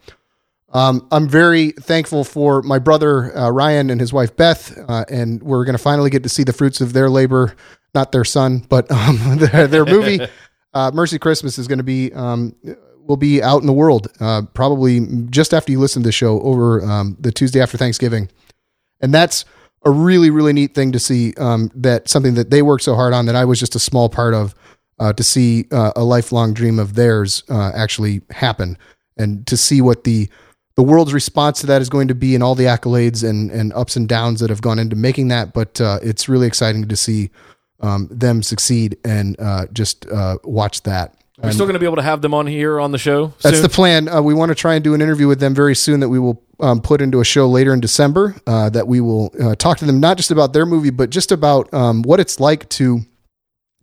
Um, 0.75 1.07
I'm 1.09 1.29
very 1.29 1.71
thankful 1.71 2.25
for 2.25 2.61
my 2.61 2.79
brother 2.79 3.35
uh, 3.35 3.49
Ryan 3.49 3.89
and 3.89 4.01
his 4.01 4.11
wife 4.11 4.35
Beth, 4.35 4.77
uh, 4.89 5.05
and 5.09 5.41
we're 5.41 5.63
going 5.63 5.77
to 5.77 5.81
finally 5.81 6.09
get 6.09 6.23
to 6.23 6.29
see 6.29 6.43
the 6.43 6.51
fruits 6.51 6.81
of 6.81 6.91
their 6.91 7.09
labor 7.09 7.55
not 7.93 8.11
their 8.11 8.25
son, 8.25 8.59
but 8.69 8.91
um, 8.91 9.37
their, 9.37 9.67
their 9.67 9.85
movie 9.85 10.19
uh, 10.73 10.91
Mercy 10.93 11.17
Christmas 11.17 11.57
is 11.57 11.67
going 11.67 11.79
to 11.79 11.83
be 11.83 12.11
um, 12.13 12.53
will 12.99 13.15
be 13.15 13.41
out 13.41 13.61
in 13.61 13.67
the 13.67 13.73
world 13.73 14.09
uh, 14.19 14.41
probably 14.53 14.99
just 15.29 15.53
after 15.53 15.71
you 15.71 15.79
listen 15.79 16.03
to 16.03 16.07
the 16.07 16.11
show 16.11 16.41
over 16.41 16.83
um, 16.83 17.15
the 17.19 17.31
Tuesday 17.31 17.61
after 17.61 17.77
Thanksgiving, 17.77 18.29
and 18.99 19.13
that's 19.13 19.45
a 19.85 19.91
really 19.91 20.29
really 20.29 20.51
neat 20.53 20.75
thing 20.75 20.91
to 20.91 20.99
see. 20.99 21.33
Um, 21.35 21.71
that 21.73 22.09
something 22.09 22.35
that 22.35 22.51
they 22.51 22.61
worked 22.61 22.83
so 22.83 22.95
hard 22.95 23.13
on 23.13 23.25
that 23.27 23.35
I 23.35 23.45
was 23.45 23.59
just 23.59 23.75
a 23.75 23.79
small 23.79 24.09
part 24.09 24.33
of 24.33 24.53
uh, 24.99 25.13
to 25.13 25.23
see 25.23 25.67
uh, 25.71 25.93
a 25.95 26.03
lifelong 26.03 26.53
dream 26.53 26.77
of 26.77 26.95
theirs 26.95 27.43
uh, 27.49 27.71
actually 27.73 28.21
happen, 28.29 28.77
and 29.17 29.47
to 29.47 29.55
see 29.55 29.81
what 29.81 30.03
the 30.03 30.29
the 30.75 30.83
world's 30.83 31.13
response 31.13 31.61
to 31.61 31.67
that 31.67 31.81
is 31.81 31.89
going 31.89 32.07
to 32.09 32.15
be 32.15 32.35
and 32.35 32.43
all 32.43 32.55
the 32.55 32.65
accolades 32.65 33.27
and, 33.27 33.49
and 33.51 33.71
ups 33.73 33.95
and 33.95 34.07
downs 34.07 34.41
that 34.41 34.49
have 34.49 34.61
gone 34.61 34.77
into 34.79 34.95
making 34.95 35.29
that. 35.29 35.53
But 35.53 35.79
uh, 35.79 35.99
it's 36.01 36.27
really 36.27 36.47
exciting 36.47 36.87
to 36.87 36.95
see 36.95 37.29
um, 37.79 38.07
them 38.11 38.43
succeed 38.43 38.97
and 39.05 39.39
uh, 39.39 39.67
just 39.71 40.05
uh, 40.07 40.37
watch 40.43 40.83
that. 40.83 41.15
We're 41.41 41.51
still 41.51 41.65
going 41.65 41.73
to 41.73 41.79
be 41.79 41.85
able 41.85 41.97
to 41.97 42.01
have 42.01 42.21
them 42.21 42.33
on 42.33 42.47
here 42.47 42.79
on 42.79 42.93
the 42.93 42.97
show. 42.97 43.33
That's 43.41 43.59
the 43.59 43.67
plan. 43.67 44.07
Uh, 44.07 44.21
we 44.21 44.33
want 44.33 44.49
to 44.49 44.55
try 44.55 44.75
and 44.75 44.83
do 44.83 44.93
an 44.93 45.01
interview 45.01 45.27
with 45.27 45.41
them 45.41 45.53
very 45.53 45.75
soon 45.75 45.99
that 45.99 46.07
we 46.07 46.17
will 46.17 46.41
um, 46.61 46.81
put 46.81 47.01
into 47.01 47.19
a 47.19 47.25
show 47.25 47.49
later 47.49 47.73
in 47.73 47.81
December. 47.81 48.35
Uh, 48.47 48.69
that 48.69 48.87
we 48.87 49.01
will 49.01 49.33
uh, 49.41 49.53
talk 49.55 49.77
to 49.79 49.85
them 49.85 49.99
not 49.99 50.15
just 50.15 50.31
about 50.31 50.53
their 50.53 50.65
movie, 50.65 50.91
but 50.91 51.09
just 51.09 51.33
about 51.33 51.73
um, 51.73 52.03
what 52.03 52.21
it's 52.21 52.39
like 52.39 52.69
to 52.69 53.01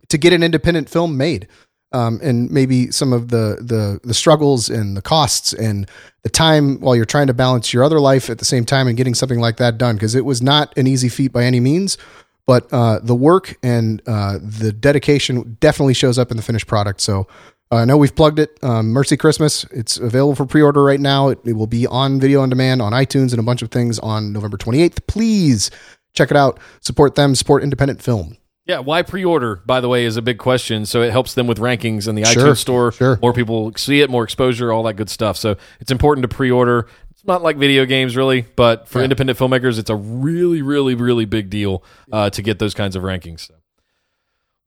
to 0.09 0.17
get 0.17 0.33
an 0.33 0.41
independent 0.41 0.89
film 0.89 1.15
made, 1.15 1.47
um, 1.93 2.19
and 2.23 2.49
maybe 2.51 2.91
some 2.91 3.13
of 3.13 3.29
the 3.29 3.57
the 3.61 3.99
the 4.03 4.13
struggles 4.13 4.69
and 4.69 4.97
the 4.97 5.01
costs 5.01 5.53
and 5.53 5.89
the 6.23 6.29
time 6.29 6.79
while 6.79 6.95
you're 6.95 7.05
trying 7.05 7.27
to 7.27 7.33
balance 7.33 7.73
your 7.73 7.83
other 7.83 7.99
life 7.99 8.29
at 8.29 8.39
the 8.39 8.45
same 8.45 8.65
time 8.65 8.87
and 8.87 8.97
getting 8.97 9.13
something 9.13 9.39
like 9.39 9.57
that 9.57 9.77
done 9.77 9.95
because 9.95 10.15
it 10.15 10.25
was 10.25 10.41
not 10.41 10.75
an 10.77 10.87
easy 10.87 11.09
feat 11.09 11.31
by 11.31 11.43
any 11.43 11.59
means. 11.59 11.97
But 12.45 12.67
uh, 12.73 12.99
the 13.01 13.15
work 13.15 13.57
and 13.63 14.01
uh, 14.05 14.37
the 14.41 14.73
dedication 14.73 15.57
definitely 15.61 15.93
shows 15.93 16.19
up 16.19 16.29
in 16.29 16.35
the 16.35 16.43
finished 16.43 16.67
product. 16.67 16.99
So 16.99 17.27
uh, 17.71 17.77
I 17.77 17.85
know 17.85 17.95
we've 17.95 18.15
plugged 18.15 18.39
it. 18.39 18.61
Um, 18.61 18.89
Mercy 18.89 19.15
Christmas. 19.15 19.63
It's 19.71 19.97
available 19.97 20.35
for 20.35 20.45
pre-order 20.45 20.83
right 20.83 20.99
now. 20.99 21.29
It, 21.29 21.39
it, 21.45 21.53
will 21.53 21.67
be 21.67 21.87
on 21.87 22.19
video 22.19 22.41
on 22.41 22.49
demand 22.49 22.81
on 22.81 22.91
iTunes 22.91 23.31
and 23.31 23.39
a 23.39 23.43
bunch 23.43 23.61
of 23.61 23.71
things 23.71 23.97
on 23.99 24.33
November 24.33 24.57
28th. 24.57 25.07
Please 25.07 25.71
check 26.13 26.31
it 26.31 26.37
out. 26.37 26.59
Support 26.81 27.15
them. 27.15 27.33
Support 27.33 27.63
independent 27.63 28.01
film. 28.01 28.37
Yeah, 28.65 28.79
why 28.79 29.01
pre-order? 29.01 29.57
By 29.65 29.81
the 29.81 29.89
way, 29.89 30.05
is 30.05 30.15
a 30.15 30.21
big 30.21 30.37
question. 30.37 30.85
So 30.85 31.01
it 31.01 31.11
helps 31.11 31.33
them 31.33 31.47
with 31.47 31.57
rankings 31.59 32.07
in 32.07 32.15
the 32.15 32.23
sure, 32.23 32.43
iTunes 32.43 32.57
store. 32.57 32.91
Sure. 32.93 33.19
More 33.21 33.33
people 33.33 33.73
see 33.75 33.99
it, 34.01 34.09
more 34.09 34.23
exposure, 34.23 34.71
all 34.71 34.83
that 34.83 34.93
good 34.93 35.09
stuff. 35.09 35.35
So 35.37 35.57
it's 35.81 35.91
important 35.91 36.23
to 36.29 36.33
pre-order 36.33 36.87
It's 37.11 37.25
not 37.25 37.41
like 37.41 37.55
video 37.57 37.85
games, 37.85 38.17
really, 38.17 38.45
but 38.55 38.87
for 38.87 38.99
Yeah. 38.99 39.05
independent 39.05 39.39
filmmakers, 39.39 39.79
it's 39.79 39.89
a 39.89 39.95
really, 39.95 40.61
really, 40.61 40.93
really 40.95 41.23
big 41.25 41.49
deal 41.49 41.83
uh, 42.11 42.29
to 42.31 42.41
get 42.41 42.59
those 42.59 42.73
kinds 42.73 42.95
of 42.97 43.03
rankings. 43.03 43.49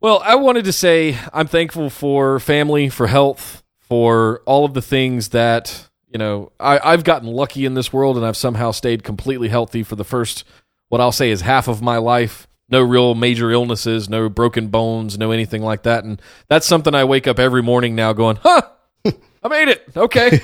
Well, 0.01 0.23
I 0.25 0.37
wanted 0.37 0.65
to 0.67 0.73
say 0.73 1.19
I'm 1.33 1.47
thankful 1.49 1.91
for 1.91 2.39
family, 2.41 2.89
for 2.89 3.07
health, 3.09 3.63
for 3.81 4.43
all 4.47 4.65
of 4.65 4.75
the 4.75 4.83
things 4.83 5.31
that 5.31 5.89
you 6.11 6.19
know. 6.19 6.53
I, 6.61 6.79
I've 6.83 7.05
gotten 7.05 7.29
lucky 7.29 7.65
in 7.67 7.75
this 7.75 7.93
world, 7.93 8.17
and 8.17 8.25
I've 8.25 8.37
somehow 8.37 8.71
stayed 8.71 9.03
completely 9.05 9.49
healthy 9.49 9.83
for 9.83 9.97
the 9.97 10.05
first, 10.05 10.45
what 10.89 11.01
I'll 11.01 11.13
say 11.13 11.31
is 11.31 11.41
half 11.43 11.67
of 11.69 11.83
my 11.83 11.97
life. 11.99 12.47
No 12.69 12.83
real 12.83 13.15
major 13.15 13.51
illnesses, 13.51 14.09
no 14.09 14.29
broken 14.29 14.69
bones, 14.69 15.17
no 15.17 15.31
anything 15.31 15.63
like 15.63 15.85
that, 15.85 16.05
and 16.05 16.21
that's 16.49 16.67
something 16.67 16.95
I 16.95 17.05
wake 17.05 17.29
up 17.29 17.39
every 17.39 17.63
morning 17.63 17.95
now 17.95 18.13
going, 18.13 18.37
"Huh, 18.43 18.63
I 19.05 19.49
made 19.49 19.69
it. 19.69 19.89
Okay, 19.97 20.41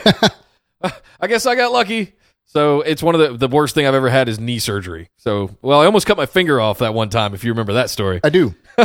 I 1.20 1.26
guess 1.26 1.46
I 1.46 1.56
got 1.56 1.72
lucky." 1.72 2.14
So 2.44 2.82
it's 2.82 3.02
one 3.02 3.14
of 3.14 3.20
the 3.20 3.36
the 3.36 3.48
worst 3.48 3.74
thing 3.74 3.86
I've 3.86 3.94
ever 3.94 4.10
had 4.10 4.28
is 4.28 4.38
knee 4.38 4.58
surgery. 4.58 5.08
So 5.16 5.56
well, 5.62 5.80
I 5.80 5.86
almost 5.86 6.06
cut 6.06 6.16
my 6.16 6.26
finger 6.26 6.60
off 6.60 6.78
that 6.78 6.94
one 6.94 7.08
time. 7.08 7.34
If 7.34 7.44
you 7.44 7.50
remember 7.50 7.72
that 7.72 7.90
story, 7.90 8.20
I 8.22 8.28
do. 8.28 8.54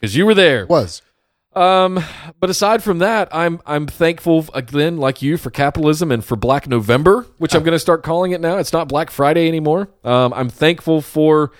because 0.00 0.14
you 0.14 0.26
were 0.26 0.34
there. 0.34 0.66
Was. 0.66 1.02
Um, 1.52 2.02
but 2.38 2.48
aside 2.48 2.82
from 2.82 2.98
that, 2.98 3.28
I'm 3.34 3.60
I'm 3.66 3.86
thankful 3.86 4.46
again, 4.54 4.98
like 4.98 5.20
you, 5.20 5.36
for 5.36 5.50
capitalism 5.50 6.12
and 6.12 6.24
for 6.24 6.36
Black 6.36 6.68
November, 6.68 7.26
which 7.38 7.54
I'm 7.54 7.62
going 7.64 7.72
to 7.72 7.78
start 7.80 8.04
calling 8.04 8.32
it 8.32 8.40
now. 8.40 8.58
It's 8.58 8.72
not 8.72 8.86
Black 8.88 9.10
Friday 9.10 9.48
anymore. 9.48 9.88
Um, 10.04 10.32
I'm 10.32 10.48
thankful 10.48 11.00
for 11.00 11.50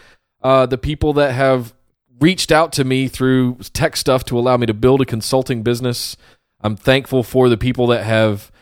uh, 0.43 0.67
the 0.67 0.79
people 0.79 1.13
that 1.15 1.33
have 1.33 1.75
reached 2.21 2.53
out 2.53 2.73
to 2.73 2.85
me 2.85 3.09
through 3.09 3.57
tech 3.73 3.97
stuff 3.97 4.25
to 4.27 4.39
allow 4.39 4.57
me 4.57 4.67
to 4.67 4.75
build 4.75 5.01
a 5.01 5.07
consulting 5.07 5.63
business. 5.63 6.17
I'm 6.61 6.77
thankful 6.77 7.23
for 7.23 7.49
the 7.49 7.57
people 7.57 7.87
that 7.89 8.05
have 8.05 8.53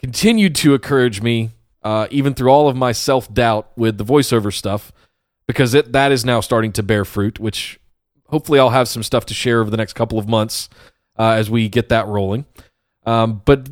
continued 0.00 0.54
to 0.56 0.74
encourage 0.74 1.20
me, 1.20 1.50
uh, 1.82 2.06
even 2.10 2.34
through 2.34 2.50
all 2.50 2.68
of 2.68 2.76
my 2.76 2.92
self 2.92 3.32
doubt 3.32 3.70
with 3.76 3.98
the 3.98 4.04
voiceover 4.04 4.52
stuff, 4.52 4.92
because 5.46 5.74
it, 5.74 5.92
that 5.92 6.10
is 6.12 6.24
now 6.24 6.40
starting 6.40 6.72
to 6.72 6.82
bear 6.82 7.04
fruit, 7.04 7.38
which 7.38 7.78
hopefully 8.28 8.58
I'll 8.58 8.70
have 8.70 8.88
some 8.88 9.02
stuff 9.02 9.26
to 9.26 9.34
share 9.34 9.60
over 9.60 9.70
the 9.70 9.76
next 9.76 9.92
couple 9.92 10.18
of 10.18 10.28
months 10.28 10.70
uh, 11.18 11.32
as 11.32 11.50
we 11.50 11.68
get 11.68 11.90
that 11.90 12.06
rolling. 12.06 12.46
Um, 13.04 13.42
but 13.44 13.68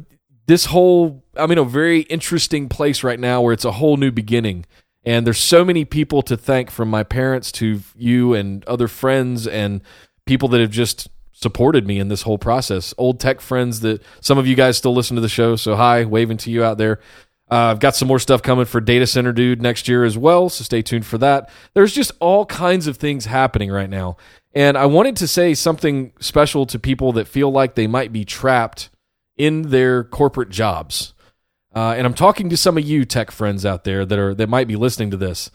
this 0.46 0.66
whole, 0.66 1.24
I'm 1.36 1.50
in 1.50 1.58
a 1.58 1.64
very 1.64 2.00
interesting 2.02 2.68
place 2.68 3.02
right 3.02 3.18
now 3.18 3.40
where 3.40 3.52
it's 3.52 3.64
a 3.64 3.72
whole 3.72 3.96
new 3.96 4.10
beginning. 4.10 4.66
And 5.04 5.26
there's 5.26 5.38
so 5.38 5.64
many 5.64 5.84
people 5.84 6.22
to 6.22 6.36
thank 6.36 6.70
from 6.70 6.90
my 6.90 7.02
parents 7.02 7.50
to 7.52 7.80
you 7.96 8.34
and 8.34 8.64
other 8.66 8.88
friends 8.88 9.46
and 9.46 9.80
people 10.26 10.48
that 10.48 10.60
have 10.60 10.70
just 10.70 11.08
supported 11.32 11.86
me 11.86 11.98
in 11.98 12.08
this 12.08 12.22
whole 12.22 12.38
process. 12.38 12.92
Old 12.98 13.18
tech 13.18 13.40
friends 13.40 13.80
that 13.80 14.02
some 14.20 14.38
of 14.38 14.46
you 14.46 14.54
guys 14.54 14.76
still 14.76 14.94
listen 14.94 15.14
to 15.14 15.22
the 15.22 15.28
show. 15.28 15.56
So, 15.56 15.74
hi, 15.74 16.04
waving 16.04 16.36
to 16.38 16.50
you 16.50 16.62
out 16.62 16.78
there. 16.78 17.00
Uh, 17.50 17.72
I've 17.72 17.80
got 17.80 17.96
some 17.96 18.06
more 18.06 18.18
stuff 18.18 18.42
coming 18.42 18.66
for 18.66 18.80
Data 18.80 19.06
Center 19.06 19.32
Dude 19.32 19.62
next 19.62 19.88
year 19.88 20.04
as 20.04 20.18
well. 20.18 20.48
So, 20.50 20.64
stay 20.64 20.82
tuned 20.82 21.06
for 21.06 21.18
that. 21.18 21.48
There's 21.74 21.94
just 21.94 22.12
all 22.20 22.44
kinds 22.44 22.86
of 22.86 22.98
things 22.98 23.24
happening 23.24 23.70
right 23.70 23.90
now. 23.90 24.18
And 24.52 24.76
I 24.76 24.86
wanted 24.86 25.16
to 25.16 25.28
say 25.28 25.54
something 25.54 26.12
special 26.20 26.66
to 26.66 26.78
people 26.78 27.12
that 27.12 27.26
feel 27.28 27.50
like 27.50 27.74
they 27.74 27.86
might 27.86 28.12
be 28.12 28.24
trapped 28.24 28.90
in 29.36 29.70
their 29.70 30.04
corporate 30.04 30.50
jobs. 30.50 31.14
Uh, 31.74 31.94
and 31.96 32.06
I'm 32.06 32.14
talking 32.14 32.48
to 32.50 32.56
some 32.56 32.76
of 32.76 32.84
you 32.84 33.04
tech 33.04 33.30
friends 33.30 33.64
out 33.64 33.84
there 33.84 34.04
that 34.04 34.18
are 34.18 34.34
that 34.34 34.48
might 34.48 34.68
be 34.68 34.76
listening 34.76 35.10
to 35.12 35.16
this. 35.16 35.50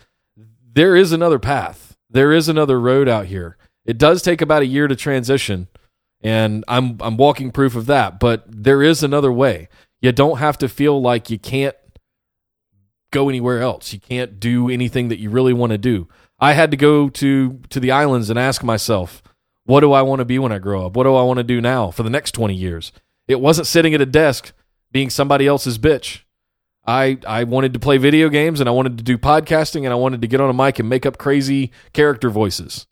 There 0.74 0.96
is 0.96 1.12
another 1.12 1.40
path. 1.40 1.98
There 2.10 2.32
is 2.32 2.48
another 2.48 2.80
road 2.80 3.10
out 3.10 3.26
here. 3.26 3.58
It 3.86 3.98
does 3.98 4.22
take 4.22 4.42
about 4.42 4.62
a 4.62 4.68
year 4.68 4.88
to 4.88 4.96
transition, 4.96 5.68
and 6.22 6.64
I'm 6.68 6.98
I'm 7.02 7.18
walking 7.18 7.52
proof 7.52 7.76
of 7.76 7.86
that. 7.88 8.20
But 8.20 8.46
there 8.48 8.82
is 8.82 9.04
another 9.04 9.32
way. 9.32 9.68
You 10.02 10.12
don't 10.12 10.38
have 10.38 10.58
to 10.60 10.70
feel 10.70 11.02
like 11.02 11.30
you 11.30 11.40
can't 11.40 11.76
go 13.12 13.30
anywhere 13.30 13.62
else. 13.62 13.94
You 13.94 14.00
can't 14.00 14.40
do 14.40 14.70
anything 14.70 15.10
that 15.10 15.20
you 15.20 15.30
really 15.30 15.54
want 15.54 15.72
to 15.72 15.78
do. 15.78 16.08
I 16.40 16.54
had 16.54 16.72
to 16.72 16.78
go 16.78 17.10
to 17.10 17.60
to 17.70 17.80
the 17.80 17.92
islands 17.92 18.30
and 18.30 18.40
ask 18.40 18.64
myself, 18.64 19.22
what 19.66 19.82
do 19.82 19.92
I 19.92 20.02
want 20.02 20.20
to 20.20 20.26
be 20.26 20.40
when 20.40 20.52
I 20.52 20.60
grow 20.60 20.86
up? 20.86 20.96
What 20.96 21.04
do 21.04 21.16
I 21.16 21.24
want 21.24 21.38
to 21.38 21.44
do 21.44 21.60
now 21.60 21.92
for 21.92 22.04
the 22.04 22.10
next 22.10 22.32
20 22.32 22.54
years? 22.54 22.92
It 23.28 23.40
wasn't 23.40 23.68
sitting 23.68 23.94
at 23.94 24.02
a 24.02 24.06
desk 24.06 24.54
being 24.96 25.10
somebody 25.10 25.46
else's 25.46 25.78
bitch. 25.78 26.22
I 26.88 27.18
I 27.28 27.44
wanted 27.44 27.74
to 27.74 27.80
play 27.80 27.98
video 27.98 28.30
games 28.30 28.62
and 28.62 28.70
I 28.70 28.72
wanted 28.72 28.98
to 28.98 29.04
do 29.04 29.18
podcasting 29.18 29.84
and 29.84 29.92
I 29.92 29.96
wanted 29.96 30.22
to 30.22 30.28
get 30.28 30.40
on 30.40 30.50
a 30.50 30.54
mic 30.54 30.80
and 30.80 30.88
make 30.88 31.06
up 31.06 31.18
crazy 31.18 31.74
character 31.92 32.30
voices. 32.30 32.88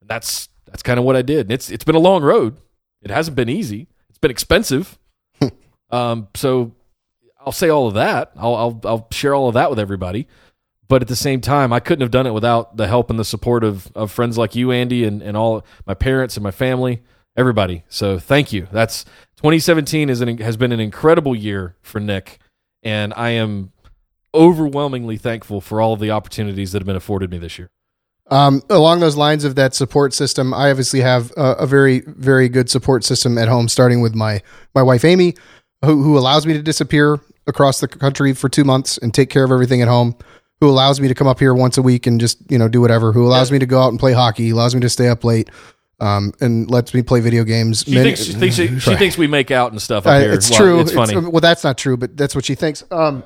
That's 0.00 0.48
that's 0.64 0.82
kind 0.82 0.98
of 0.98 1.04
what 1.04 1.16
I 1.16 1.20
did. 1.20 1.40
And 1.40 1.52
it's 1.52 1.68
it's 1.68 1.84
been 1.84 1.96
a 1.96 2.06
long 2.10 2.22
road. 2.22 2.56
It 3.02 3.10
hasn't 3.10 3.36
been 3.36 3.50
easy. 3.50 3.88
It's 4.08 4.16
been 4.16 4.30
expensive. 4.30 4.98
um, 5.90 6.28
so 6.34 6.72
I'll 7.38 7.52
say 7.52 7.68
all 7.68 7.88
of 7.88 7.92
that. 7.92 8.32
I'll, 8.36 8.54
I'll 8.54 8.80
I'll 8.84 9.08
share 9.12 9.34
all 9.34 9.48
of 9.48 9.52
that 9.52 9.68
with 9.68 9.78
everybody. 9.78 10.26
But 10.88 11.02
at 11.02 11.08
the 11.08 11.16
same 11.16 11.42
time, 11.42 11.74
I 11.74 11.80
couldn't 11.80 12.00
have 12.00 12.10
done 12.10 12.26
it 12.26 12.32
without 12.32 12.78
the 12.78 12.86
help 12.86 13.10
and 13.10 13.18
the 13.18 13.24
support 13.24 13.64
of, 13.64 13.92
of 13.94 14.10
friends 14.10 14.38
like 14.38 14.54
you, 14.54 14.72
Andy, 14.72 15.04
and, 15.04 15.20
and 15.20 15.36
all 15.36 15.66
my 15.86 15.92
parents 15.92 16.38
and 16.38 16.44
my 16.44 16.50
family, 16.50 17.02
everybody. 17.36 17.84
So 17.88 18.18
thank 18.18 18.52
you. 18.52 18.68
That's 18.72 19.04
2017 19.36 20.08
is 20.08 20.20
an, 20.20 20.38
has 20.38 20.56
been 20.56 20.72
an 20.72 20.80
incredible 20.80 21.34
year 21.34 21.76
for 21.82 22.00
Nick, 22.00 22.38
and 22.82 23.12
I 23.16 23.30
am 23.30 23.72
overwhelmingly 24.34 25.16
thankful 25.16 25.60
for 25.60 25.80
all 25.80 25.92
of 25.92 26.00
the 26.00 26.10
opportunities 26.10 26.72
that 26.72 26.80
have 26.80 26.86
been 26.86 26.96
afforded 26.96 27.30
me 27.30 27.38
this 27.38 27.58
year. 27.58 27.70
Um, 28.30 28.62
along 28.70 29.00
those 29.00 29.16
lines 29.16 29.44
of 29.44 29.54
that 29.56 29.74
support 29.74 30.14
system, 30.14 30.54
I 30.54 30.70
obviously 30.70 31.00
have 31.00 31.30
a, 31.36 31.52
a 31.60 31.66
very, 31.66 32.00
very 32.06 32.48
good 32.48 32.70
support 32.70 33.04
system 33.04 33.36
at 33.36 33.48
home, 33.48 33.68
starting 33.68 34.00
with 34.00 34.14
my 34.14 34.42
my 34.74 34.82
wife 34.82 35.04
Amy, 35.04 35.34
who, 35.84 36.02
who 36.02 36.18
allows 36.18 36.46
me 36.46 36.54
to 36.54 36.62
disappear 36.62 37.20
across 37.46 37.80
the 37.80 37.88
country 37.88 38.32
for 38.32 38.48
two 38.48 38.64
months 38.64 38.96
and 38.98 39.12
take 39.12 39.28
care 39.28 39.44
of 39.44 39.52
everything 39.52 39.82
at 39.82 39.88
home. 39.88 40.16
Who 40.60 40.70
allows 40.70 41.00
me 41.00 41.08
to 41.08 41.14
come 41.14 41.26
up 41.26 41.40
here 41.40 41.52
once 41.52 41.76
a 41.76 41.82
week 41.82 42.06
and 42.06 42.18
just 42.18 42.38
you 42.50 42.56
know 42.56 42.68
do 42.68 42.80
whatever. 42.80 43.12
Who 43.12 43.26
allows 43.26 43.52
me 43.52 43.58
to 43.58 43.66
go 43.66 43.82
out 43.82 43.88
and 43.88 44.00
play 44.00 44.14
hockey. 44.14 44.50
Allows 44.50 44.74
me 44.74 44.80
to 44.80 44.88
stay 44.88 45.08
up 45.08 45.22
late. 45.22 45.50
Um, 46.00 46.32
and 46.40 46.68
lets 46.68 46.92
me 46.92 47.02
play 47.02 47.20
video 47.20 47.44
games. 47.44 47.84
She 47.86 47.94
thinks 47.94 48.24
she 48.24 48.32
thinks, 48.32 48.56
she, 48.56 48.80
she 48.80 48.96
thinks 48.96 49.16
we 49.16 49.28
make 49.28 49.52
out 49.52 49.70
and 49.70 49.80
stuff 49.80 50.06
up 50.06 50.14
uh, 50.14 50.20
here. 50.20 50.32
it's 50.32 50.50
Well, 50.50 50.58
true. 50.58 50.80
It's 50.80 50.92
funny. 50.92 51.16
well, 51.16 51.40
that's 51.40 51.62
not 51.62 51.78
true, 51.78 51.96
but 51.96 52.16
that's 52.16 52.34
what 52.34 52.44
she 52.44 52.56
thinks. 52.56 52.82
Um, 52.90 53.22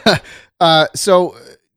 uh, 0.60 0.86
so 0.94 1.34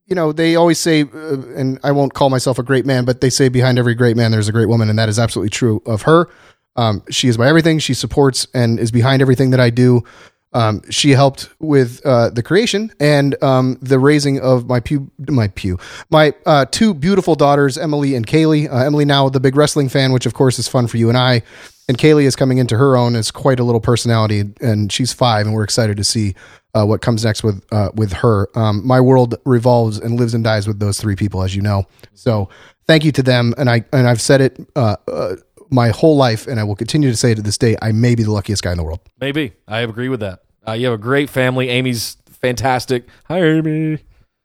you 0.10 0.16
know, 0.16 0.32
they 0.32 0.56
always 0.56 0.80
say, 0.80 1.04
uh, 1.04 1.42
and 1.56 1.80
I 1.84 1.92
won't 1.92 2.14
call 2.14 2.30
myself 2.30 2.58
a 2.58 2.64
great 2.64 2.86
man, 2.86 3.06
but 3.06 3.22
they 3.22 3.30
say 3.30 3.48
behind 3.48 3.78
every 3.78 3.94
great 3.94 4.18
man 4.18 4.32
there's 4.32 4.50
a 4.50 4.52
great 4.52 4.68
woman, 4.68 4.90
and 4.90 4.98
that 4.98 5.08
is 5.08 5.20
absolutely 5.20 5.52
true 5.52 5.82
of 5.86 6.02
her. 6.04 6.30
Um, 6.76 7.04
she 7.10 7.28
is 7.28 7.38
my 7.38 7.48
everything. 7.48 7.80
She 7.80 7.94
supports 7.94 8.48
and 8.54 8.80
is 8.80 8.92
behind 8.92 9.22
everything 9.22 9.52
that 9.52 9.60
I 9.60 9.70
do. 9.70 10.04
Um, 10.52 10.82
she 10.90 11.12
helped 11.12 11.50
with 11.60 12.02
uh, 12.06 12.32
the 12.32 12.42
creation 12.42 12.92
and 13.00 13.42
um, 13.44 13.78
the 13.82 14.00
raising 14.00 14.40
of 14.40 14.68
my 14.68 14.80
pew, 14.80 15.12
my 15.28 15.48
pew, 15.50 15.78
my 16.10 16.34
uh, 16.46 16.66
two 16.66 16.94
beautiful 16.94 17.36
daughters, 17.36 17.78
Emily 17.78 18.16
and 18.16 18.26
Kaylee. 18.26 18.72
Uh, 18.72 18.78
Emily 18.78 19.06
now 19.06 19.30
the 19.30 19.40
big 19.40 19.56
wrestling 19.56 19.90
fan, 19.90 20.12
which 20.12 20.26
of 20.26 20.34
course 20.34 20.58
is 20.58 20.68
fun 20.68 20.88
for 20.88 20.98
you 20.98 21.10
and 21.10 21.18
I. 21.18 21.44
And 21.88 21.98
Kaylee 21.98 22.26
is 22.26 22.36
coming 22.36 22.60
into 22.60 22.78
her 22.78 22.96
own 22.96 23.16
as 23.16 23.32
quite 23.32 23.60
a 23.60 23.64
little 23.64 23.82
personality, 23.82 24.44
and 24.62 24.92
she's 24.92 25.12
five, 25.12 25.48
and 25.48 25.56
we're 25.56 25.64
excited 25.64 25.98
to 25.98 26.04
see 26.04 26.36
uh, 26.76 26.86
what 26.86 27.02
comes 27.02 27.26
next 27.26 27.44
with 27.44 27.64
uh, 27.72 27.90
with 27.96 28.14
her. 28.14 28.48
Um, 28.56 28.86
my 28.86 29.02
world 29.02 29.36
revolves 29.46 30.00
and 30.00 30.20
lives 30.20 30.34
and 30.34 30.44
dies 30.44 30.68
with 30.68 30.80
those 30.80 31.00
three 31.00 31.16
people, 31.16 31.42
as 31.42 31.56
you 31.56 31.62
know. 31.62 31.86
So 32.14 32.50
thank 32.86 33.06
you 33.06 33.12
to 33.14 33.24
them, 33.24 33.54
and 33.58 33.70
I 33.70 33.86
and 33.92 34.08
I've 34.08 34.22
said 34.22 34.42
it 34.42 34.60
uh, 34.76 34.98
uh, 35.08 35.36
my 35.70 35.90
whole 35.90 36.16
life, 36.16 36.48
and 36.48 36.60
I 36.60 36.64
will 36.64 36.76
continue 36.76 37.10
to 37.10 37.16
say 37.16 37.32
it 37.32 37.36
to 37.36 37.42
this 37.42 37.58
day. 37.58 37.78
I 37.82 37.92
may 37.92 38.16
be 38.16 38.24
the 38.24 38.32
luckiest 38.32 38.64
guy 38.64 38.72
in 38.72 38.78
the 38.78 38.84
world. 38.84 39.00
Maybe 39.20 39.54
I 39.68 39.82
agree 39.82 40.10
with 40.10 40.20
that. 40.22 40.42
Uh, 40.68 40.74
you 40.74 40.86
have 40.86 40.96
a 40.96 41.02
great 41.02 41.30
family. 41.30 41.70
Amy's 41.70 42.18
fantastic. 42.42 43.08
Hi, 43.28 43.42
Amy. 43.42 44.00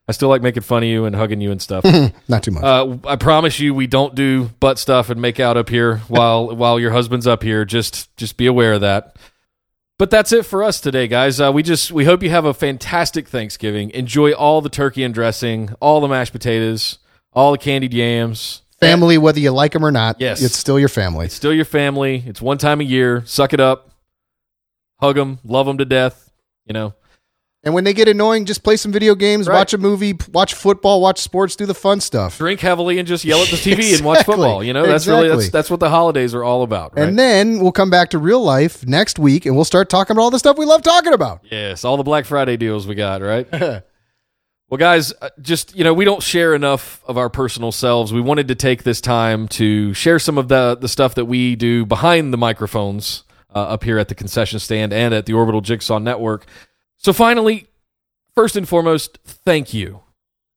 I 0.07 0.11
still 0.11 0.29
like 0.29 0.43
making 0.43 0.61
fun 0.61 0.83
of 0.83 0.89
you 0.89 1.05
and 1.05 1.15
hugging 1.15 1.41
you 1.41 1.51
and 1.51 1.61
stuff. 1.61 1.83
Not 2.27 2.43
too 2.43 2.51
much. 2.51 2.63
Uh, 2.63 2.97
I 3.05 3.15
promise 3.15 3.59
you, 3.59 3.73
we 3.73 3.87
don't 3.87 4.13
do 4.13 4.49
butt 4.59 4.77
stuff 4.77 5.09
and 5.09 5.19
make 5.19 5.39
out 5.39 5.57
up 5.57 5.69
here 5.69 5.97
while 6.07 6.55
while 6.55 6.79
your 6.79 6.91
husband's 6.91 7.25
up 7.25 7.41
here. 7.41 7.65
Just 7.65 8.15
just 8.15 8.37
be 8.37 8.45
aware 8.45 8.73
of 8.73 8.81
that. 8.81 9.17
But 9.97 10.11
that's 10.11 10.31
it 10.31 10.45
for 10.45 10.61
us 10.61 10.81
today, 10.81 11.07
guys. 11.07 11.39
Uh, 11.39 11.51
we 11.53 11.63
just 11.63 11.91
we 11.91 12.05
hope 12.05 12.21
you 12.21 12.29
have 12.29 12.45
a 12.45 12.53
fantastic 12.53 13.27
Thanksgiving. 13.27 13.89
Enjoy 13.91 14.31
all 14.33 14.61
the 14.61 14.69
turkey 14.69 15.03
and 15.03 15.13
dressing, 15.13 15.73
all 15.79 16.01
the 16.01 16.07
mashed 16.07 16.33
potatoes, 16.33 16.99
all 17.33 17.51
the 17.51 17.57
candied 17.57 17.93
yams. 17.93 18.61
Family, 18.79 19.17
whether 19.17 19.39
you 19.39 19.51
like 19.51 19.71
them 19.73 19.85
or 19.85 19.91
not, 19.91 20.17
Yes. 20.19 20.41
it's 20.41 20.57
still 20.57 20.79
your 20.79 20.89
family. 20.89 21.25
It's 21.27 21.35
still 21.35 21.53
your 21.53 21.65
family. 21.65 22.23
It's 22.25 22.41
one 22.41 22.57
time 22.57 22.81
a 22.81 22.83
year. 22.83 23.23
Suck 23.25 23.53
it 23.53 23.59
up. 23.59 23.89
Hug 24.99 25.15
them. 25.15 25.39
Love 25.43 25.65
them 25.65 25.77
to 25.77 25.85
death. 25.85 26.31
You 26.65 26.73
know. 26.73 26.93
And 27.63 27.73
when 27.73 27.83
they 27.83 27.93
get 27.93 28.07
annoying, 28.07 28.45
just 28.45 28.63
play 28.63 28.77
some 28.77 28.91
video 28.91 29.15
games, 29.15 29.47
Right. 29.47 29.55
watch 29.55 29.73
a 29.73 29.79
movie, 29.79 30.15
watch 30.31 30.53
football, 30.53 31.01
watch 31.01 31.19
sports, 31.19 31.55
do 31.55 31.65
the 31.65 31.73
fun 31.73 31.99
stuff. 31.99 32.37
drink 32.37 32.59
heavily 32.59 32.99
and 32.99 33.07
just 33.07 33.25
yell 33.25 33.39
at 33.41 33.47
the 33.47 33.55
TV 33.57 33.95
and 33.95 34.05
watch 34.05 34.23
football. 34.23 34.63
You 34.63 34.71
know, 34.71 34.85
that's 34.85 35.07
really 35.07 35.29
that's 35.29 35.49
that's 35.49 35.71
what 35.71 35.79
the 35.79 35.89
holidays 35.89 36.35
are 36.35 36.43
all 36.43 36.61
about, 36.61 36.95
right? 36.95 37.07
And 37.07 37.17
then 37.17 37.57
we'll 37.59 37.71
come 37.71 37.89
back 37.89 38.11
to 38.11 38.19
real 38.19 38.43
life 38.43 38.85
next 38.85 39.17
week 39.17 39.47
and 39.47 39.55
we'll 39.55 39.65
start 39.65 39.89
talking 39.89 40.15
about 40.15 40.21
all 40.21 40.29
the 40.29 40.37
stuff 40.37 40.59
we 40.59 40.65
love 40.67 40.83
talking 40.83 41.11
about. 41.13 41.41
yes, 41.49 41.83
all 41.83 41.97
the 41.97 42.03
Black 42.03 42.25
Friday 42.25 42.55
deals 42.55 42.85
we 42.85 42.93
got, 42.93 43.21
right? 43.23 43.47
well, 44.69 44.77
guys, 44.77 45.13
uh, 45.21 45.29
just 45.41 45.75
you 45.75 45.83
know, 45.83 45.93
we 45.93 46.05
don't 46.05 46.23
share 46.23 46.55
enough 46.55 47.03
of 47.07 47.17
our 47.17 47.29
personal 47.29 47.71
selves. 47.71 48.11
We 48.11 48.21
wanted 48.21 48.47
to 48.47 48.55
take 48.55 48.83
this 48.83 48.99
time 49.01 49.47
to 49.49 49.93
share 49.93 50.19
some 50.19 50.37
of 50.37 50.47
the 50.47 50.75
the 50.75 50.87
stuff 50.87 51.15
that 51.15 51.25
we 51.25 51.55
do 51.55 51.85
behind 51.85 52.33
the 52.33 52.37
microphones 52.37 53.23
uh, 53.53 53.59
up 53.59 53.83
here 53.83 53.97
at 53.99 54.07
the 54.07 54.15
concession 54.15 54.59
stand 54.59 54.91
and 54.91 55.13
at 55.13 55.25
the 55.25 55.33
Orbital 55.33 55.61
Jigsaw 55.61 55.99
Network. 55.99 56.45
So 56.97 57.13
finally, 57.13 57.67
first 58.33 58.55
and 58.55 58.67
foremost, 58.67 59.19
thank 59.23 59.73
you, 59.73 60.01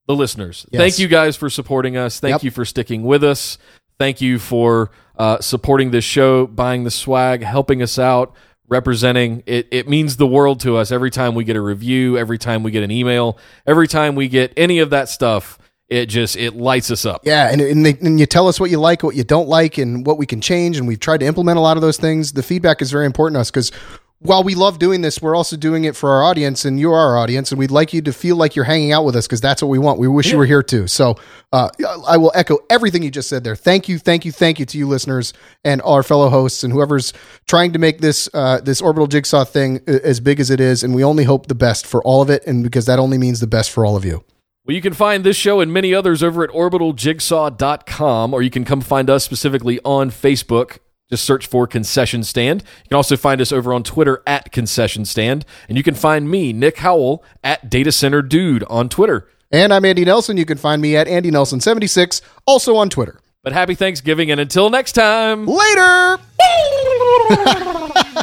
the 0.06 0.16
listeners. 0.16 0.64
Yes. 0.70 0.80
Thank 0.80 0.98
you 0.98 1.08
guys 1.08 1.36
for 1.36 1.50
supporting 1.50 1.96
us. 1.96 2.18
Thank 2.20 2.32
Yep. 2.32 2.42
you 2.44 2.50
for 2.50 2.64
sticking 2.64 3.02
with 3.04 3.22
us. 3.22 3.58
Thank 3.98 4.20
you 4.20 4.38
for 4.38 4.90
uh, 5.18 5.40
supporting 5.40 5.90
this 5.90 6.04
show, 6.04 6.46
buying 6.46 6.84
the 6.84 6.90
swag, 6.90 7.42
helping 7.42 7.82
us 7.82 7.98
out, 7.98 8.32
representing. 8.68 9.42
It, 9.46 9.68
it 9.70 9.88
means 9.88 10.16
the 10.16 10.26
world 10.26 10.60
to 10.60 10.76
us 10.76 10.92
every 10.92 11.10
time 11.10 11.34
we 11.34 11.44
get 11.44 11.56
a 11.56 11.60
review, 11.60 12.18
every 12.18 12.38
time 12.38 12.62
we 12.62 12.70
get 12.70 12.82
an 12.82 12.90
email, 12.90 13.38
every 13.66 13.88
time 13.88 14.14
we 14.14 14.28
get 14.28 14.52
any 14.56 14.78
of 14.78 14.90
that 14.90 15.08
stuff. 15.08 15.58
It 15.88 16.06
just 16.06 16.36
it 16.36 16.54
lights 16.54 16.90
us 16.90 17.06
up. 17.06 17.22
Yeah, 17.24 17.50
and 17.50 17.62
and, 17.62 17.86
they, 17.86 17.96
and 18.02 18.20
you 18.20 18.26
tell 18.26 18.46
us 18.46 18.60
what 18.60 18.68
you 18.70 18.78
like, 18.78 19.02
what 19.02 19.16
you 19.16 19.24
don't 19.24 19.48
like, 19.48 19.78
and 19.78 20.04
what 20.04 20.18
we 20.18 20.26
can 20.26 20.42
change. 20.42 20.76
And 20.76 20.86
we've 20.86 21.00
tried 21.00 21.20
to 21.20 21.26
implement 21.26 21.56
a 21.56 21.62
lot 21.62 21.78
of 21.78 21.80
those 21.80 21.96
things. 21.96 22.34
The 22.34 22.42
feedback 22.42 22.82
is 22.82 22.90
very 22.90 23.06
important 23.06 23.36
to 23.36 23.40
us 23.40 23.50
because 23.50 23.72
while 24.20 24.42
we 24.42 24.56
love 24.56 24.80
doing 24.80 25.00
this, 25.00 25.22
we're 25.22 25.36
also 25.36 25.56
doing 25.56 25.84
it 25.84 25.94
for 25.94 26.10
our 26.10 26.24
audience, 26.24 26.64
and 26.64 26.80
you're 26.80 26.96
our 26.96 27.16
audience, 27.16 27.52
and 27.52 27.58
we'd 27.58 27.70
like 27.70 27.92
you 27.92 28.02
to 28.02 28.12
feel 28.12 28.34
like 28.34 28.56
you're 28.56 28.64
hanging 28.64 28.90
out 28.90 29.04
with 29.04 29.14
us 29.14 29.26
because 29.26 29.40
that's 29.40 29.62
what 29.62 29.68
we 29.68 29.78
want. 29.78 30.00
We 30.00 30.08
wish 30.08 30.32
you 30.32 30.38
were 30.38 30.46
here 30.46 30.62
too. 30.62 30.88
So 30.88 31.16
uh, 31.52 31.68
I 32.06 32.16
will 32.16 32.32
echo 32.34 32.58
everything 32.68 33.04
you 33.04 33.12
just 33.12 33.28
said 33.28 33.44
there. 33.44 33.54
Thank 33.54 33.88
you, 33.88 33.98
thank 33.98 34.24
you, 34.24 34.32
thank 34.32 34.58
you 34.58 34.66
to 34.66 34.78
you 34.78 34.88
listeners 34.88 35.32
and 35.64 35.80
our 35.82 36.02
fellow 36.02 36.30
hosts 36.30 36.64
and 36.64 36.72
whoever's 36.72 37.12
trying 37.46 37.72
to 37.74 37.78
make 37.78 38.00
this 38.00 38.28
uh, 38.34 38.60
this 38.60 38.80
orbital 38.80 39.06
jigsaw 39.06 39.44
thing 39.44 39.80
as 39.86 40.18
big 40.18 40.40
as 40.40 40.50
it 40.50 40.58
is. 40.58 40.82
And 40.82 40.94
we 40.94 41.04
only 41.04 41.24
hope 41.24 41.46
the 41.46 41.54
best 41.54 41.86
for 41.86 42.02
all 42.02 42.20
of 42.20 42.28
it, 42.28 42.44
and 42.44 42.64
because 42.64 42.86
that 42.86 42.98
only 42.98 43.18
means 43.18 43.38
the 43.38 43.46
best 43.46 43.70
for 43.70 43.86
all 43.86 43.94
of 43.94 44.04
you. 44.04 44.24
Well, 44.64 44.74
you 44.74 44.82
can 44.82 44.92
find 44.92 45.24
this 45.24 45.36
show 45.36 45.60
and 45.60 45.72
many 45.72 45.94
others 45.94 46.22
over 46.22 46.42
at 46.42 46.50
orbitaljigsaw.com, 46.50 48.34
or 48.34 48.42
you 48.42 48.50
can 48.50 48.64
come 48.64 48.80
find 48.80 49.08
us 49.08 49.24
specifically 49.24 49.80
on 49.84 50.10
Facebook. 50.10 50.78
Just 51.08 51.24
search 51.24 51.46
for 51.46 51.66
Concession 51.66 52.22
Stand. 52.22 52.62
You 52.84 52.88
can 52.90 52.96
also 52.96 53.16
find 53.16 53.40
us 53.40 53.50
over 53.50 53.72
on 53.72 53.82
Twitter 53.82 54.22
at 54.26 54.52
Concession 54.52 55.04
Stand. 55.04 55.44
And 55.68 55.76
you 55.78 55.82
can 55.82 55.94
find 55.94 56.30
me, 56.30 56.52
Nick 56.52 56.78
Howell, 56.78 57.24
at 57.42 57.70
Data 57.70 57.92
Center 57.92 58.20
Dude 58.20 58.64
on 58.64 58.88
Twitter. 58.88 59.26
And 59.50 59.72
I'm 59.72 59.84
Andy 59.86 60.04
Nelson. 60.04 60.36
You 60.36 60.44
can 60.44 60.58
find 60.58 60.82
me 60.82 60.96
at 60.96 61.08
Andy 61.08 61.30
Nelson76, 61.30 62.20
also 62.46 62.76
on 62.76 62.90
Twitter. 62.90 63.20
But 63.42 63.54
happy 63.54 63.74
Thanksgiving, 63.74 64.30
and 64.30 64.40
until 64.40 64.68
next 64.68 64.92
time. 64.92 65.46
Later. 65.46 66.18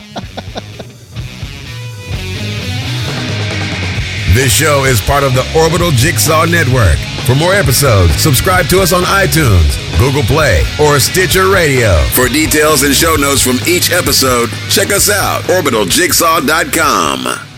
This 4.35 4.51
show 4.51 4.83
is 4.83 4.99
part 4.99 5.23
of 5.23 5.33
the 5.33 5.49
Orbital 5.57 5.91
Jigsaw 5.91 6.43
Network. 6.43 6.97
For 7.25 7.33
more 7.33 7.53
episodes, 7.53 8.21
subscribe 8.21 8.67
to 8.67 8.81
us 8.81 8.93
on 8.93 9.01
iTunes, 9.01 9.79
Google 9.97 10.21
Play, 10.21 10.61
or 10.79 10.99
Stitcher 10.99 11.49
Radio. 11.49 11.97
For 12.13 12.27
details 12.27 12.83
and 12.83 12.93
show 12.93 13.15
notes 13.15 13.41
from 13.41 13.57
each 13.67 13.91
episode, 13.91 14.49
check 14.69 14.91
us 14.91 15.09
out, 15.09 15.41
orbitaljigsaw.com. 15.45 17.54